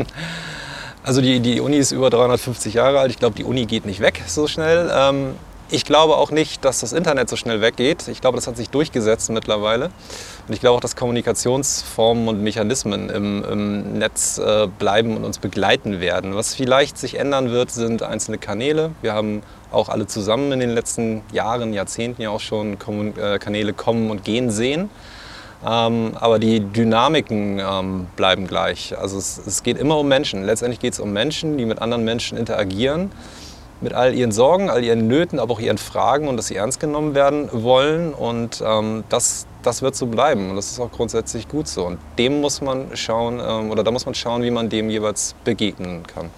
Also 1.07 1.21
die, 1.21 1.39
die 1.39 1.61
Uni 1.61 1.77
ist 1.77 1.93
über 1.93 2.11
350 2.11 2.75
Jahre 2.75 2.99
alt. 2.99 3.13
Ich 3.13 3.19
glaube, 3.21 3.37
die 3.37 3.45
Uni 3.45 3.67
geht 3.67 3.87
nicht 3.87 4.01
weg 4.01 4.23
so 4.27 4.49
schnell. 4.49 4.91
Ähm, 4.93 5.35
ich 5.71 5.85
glaube 5.85 6.17
auch 6.17 6.31
nicht, 6.31 6.65
dass 6.65 6.81
das 6.81 6.93
Internet 6.93 7.29
so 7.29 7.37
schnell 7.37 7.61
weggeht. 7.61 8.07
Ich 8.09 8.21
glaube, 8.21 8.37
das 8.37 8.47
hat 8.47 8.57
sich 8.57 8.71
durchgesetzt 8.71 9.31
mittlerweile. 9.31 9.91
Und 10.47 10.55
ich 10.55 10.61
glaube 10.61 10.77
auch, 10.77 10.81
dass 10.81 10.95
Kommunikationsformen 10.95 12.29
und 12.29 12.43
Mechanismen 12.43 13.11
im, 13.11 13.45
im 13.45 13.99
Netz 13.99 14.39
äh, 14.39 14.69
bleiben 14.79 15.17
und 15.17 15.25
uns 15.25 15.39
begleiten 15.39 16.01
werden. 16.01 16.37
Was 16.37 16.55
vielleicht 16.55 16.99
sich 16.99 17.19
ändern 17.19 17.51
wird, 17.51 17.71
sind 17.73 18.03
einzelne 18.03 18.39
Kanäle. 18.39 18.93
Wir 19.03 19.13
haben 19.13 19.43
auch 19.73 19.89
alle 19.89 20.07
zusammen 20.07 20.53
in 20.53 20.61
den 20.61 20.71
letzten 20.71 21.23
Jahren, 21.33 21.73
Jahrzehnten 21.73 22.23
ja 22.23 22.31
auch 22.31 22.41
schon 22.41 22.79
Kommun 22.79 23.19
äh, 23.19 23.39
Kanäle 23.41 23.73
kommen 23.73 24.11
und 24.11 24.25
gehen 24.25 24.51
sehen. 24.51 24.89
Ähm, 25.67 26.13
aber 26.15 26.39
die 26.39 26.61
Dynamiken 26.61 27.59
ähm, 27.59 28.07
bleiben 28.15 28.47
gleich. 28.47 28.97
Also 28.97 29.19
es, 29.19 29.41
es 29.45 29.65
geht 29.65 29.79
immer 29.79 29.99
um 29.99 30.07
Menschen. 30.07 30.45
Letztendlich 30.45 30.79
geht 30.79 30.93
es 30.93 31.01
um 31.01 31.13
Menschen, 31.13 31.59
die 31.59 31.65
mit 31.65 31.83
anderen 31.83 32.05
Menschen 32.05 32.39
interagieren 32.39 33.11
mit 33.81 33.93
all 33.93 34.15
ihren 34.15 34.33
Sorgen, 34.33 34.71
all 34.71 34.83
ihren 34.83 35.07
Nöten, 35.07 35.39
aber 35.39 35.55
auch 35.55 35.61
ihren 35.61 35.79
Fragen 35.79 36.29
und 36.29 36.37
dass 36.37 36.49
sie 36.49 36.57
ernst 36.57 36.81
genommen 36.81 37.15
werden 37.15 37.49
wollen. 37.53 38.15
Und 38.15 38.63
ähm, 38.65 39.05
das, 39.09 39.47
das 39.63 39.83
wird 39.83 39.95
so 39.97 40.07
bleiben 40.07 40.51
und 40.51 40.57
das 40.57 40.71
ist 40.71 40.81
auch 40.81 40.91
grundsätzlich 40.91 41.49
gut 41.49 41.69
so. 41.69 41.85
Und 41.85 41.99
dem 42.19 42.41
muss 42.41 42.61
man 42.61 42.97
schauen, 42.97 43.41
ähm, 43.41 43.71
oder 43.71 43.85
da 43.85 43.91
muss 43.91 44.07
man 44.07 44.15
schauen, 44.15 44.43
wie 44.43 44.51
man 44.51 44.69
dem 44.69 44.91
jeweils 44.91 45.35
begegnen 45.45 46.07
kann. 46.07 46.31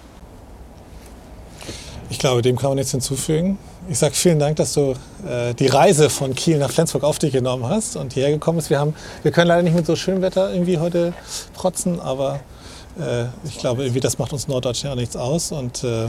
Ich 2.11 2.17
glaube, 2.17 2.41
dem 2.41 2.57
kann 2.57 2.71
man 2.71 2.77
nichts 2.77 2.91
hinzufügen. 2.91 3.59
Ich 3.87 3.99
sage 3.99 4.15
vielen 4.15 4.39
Dank, 4.39 4.55
dass 4.55 4.73
du 4.73 4.95
äh, 5.27 5.53
die 5.53 5.67
Reise 5.67 6.09
von 6.09 6.33
Kiel 6.33 6.57
nach 6.57 6.71
Flensburg 6.71 7.03
auf 7.03 7.19
dich 7.19 7.31
genommen 7.31 7.67
hast 7.67 7.95
und 7.95 8.13
hierher 8.13 8.31
gekommen 8.31 8.57
bist. 8.57 8.69
Wir, 8.71 8.79
haben, 8.79 8.95
wir 9.21 9.31
können 9.31 9.47
leider 9.47 9.61
nicht 9.61 9.75
mit 9.75 9.85
so 9.85 9.95
schönem 9.95 10.21
Wetter 10.23 10.51
irgendwie 10.51 10.79
heute 10.79 11.13
protzen, 11.53 11.99
aber 11.99 12.39
äh, 12.99 13.25
ich 13.45 13.59
glaube, 13.59 13.83
irgendwie 13.83 13.99
das 13.99 14.17
macht 14.17 14.33
uns 14.33 14.47
Norddeutschen 14.47 14.89
ja 14.89 14.95
nichts 14.95 15.15
aus. 15.15 15.51
Und 15.51 15.83
äh, 15.83 16.07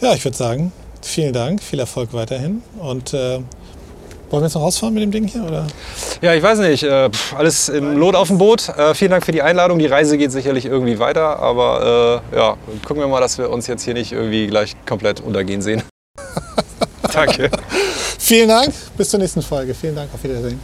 ja, 0.00 0.14
ich 0.14 0.24
würde 0.24 0.36
sagen, 0.36 0.72
vielen 1.02 1.32
Dank, 1.32 1.62
viel 1.62 1.78
Erfolg 1.78 2.12
weiterhin 2.12 2.62
und 2.78 3.14
äh, 3.14 3.40
Wollen 4.30 4.44
wir 4.44 4.46
jetzt 4.46 4.54
noch 4.54 4.62
rausfahren 4.62 4.94
mit 4.94 5.02
dem 5.02 5.10
Ding 5.10 5.26
hier? 5.26 5.42
Oder? 5.42 5.66
Ja, 6.22 6.34
ich 6.34 6.42
weiß 6.42 6.60
nicht. 6.60 6.84
Äh, 6.84 7.10
pff, 7.10 7.34
alles 7.34 7.68
im 7.68 7.98
Lot 7.98 8.14
auf 8.14 8.28
dem 8.28 8.38
Boot. 8.38 8.68
Äh, 8.68 8.94
vielen 8.94 9.10
Dank 9.10 9.24
für 9.24 9.32
die 9.32 9.42
Einladung. 9.42 9.80
Die 9.80 9.86
Reise 9.86 10.16
geht 10.16 10.30
sicherlich 10.30 10.66
irgendwie 10.66 11.00
weiter. 11.00 11.40
Aber 11.40 12.22
äh, 12.32 12.36
ja, 12.36 12.56
gucken 12.86 13.02
wir 13.02 13.08
mal, 13.08 13.20
dass 13.20 13.38
wir 13.38 13.50
uns 13.50 13.66
jetzt 13.66 13.82
hier 13.82 13.94
nicht 13.94 14.12
irgendwie 14.12 14.46
gleich 14.46 14.76
komplett 14.86 15.20
untergehen 15.20 15.62
sehen. 15.62 15.82
Danke. 17.12 17.50
Vielen 18.20 18.48
Dank. 18.48 18.72
Bis 18.96 19.08
zur 19.10 19.18
nächsten 19.18 19.42
Folge. 19.42 19.74
Vielen 19.74 19.96
Dank. 19.96 20.10
Auf 20.14 20.22
Wiedersehen. 20.22 20.60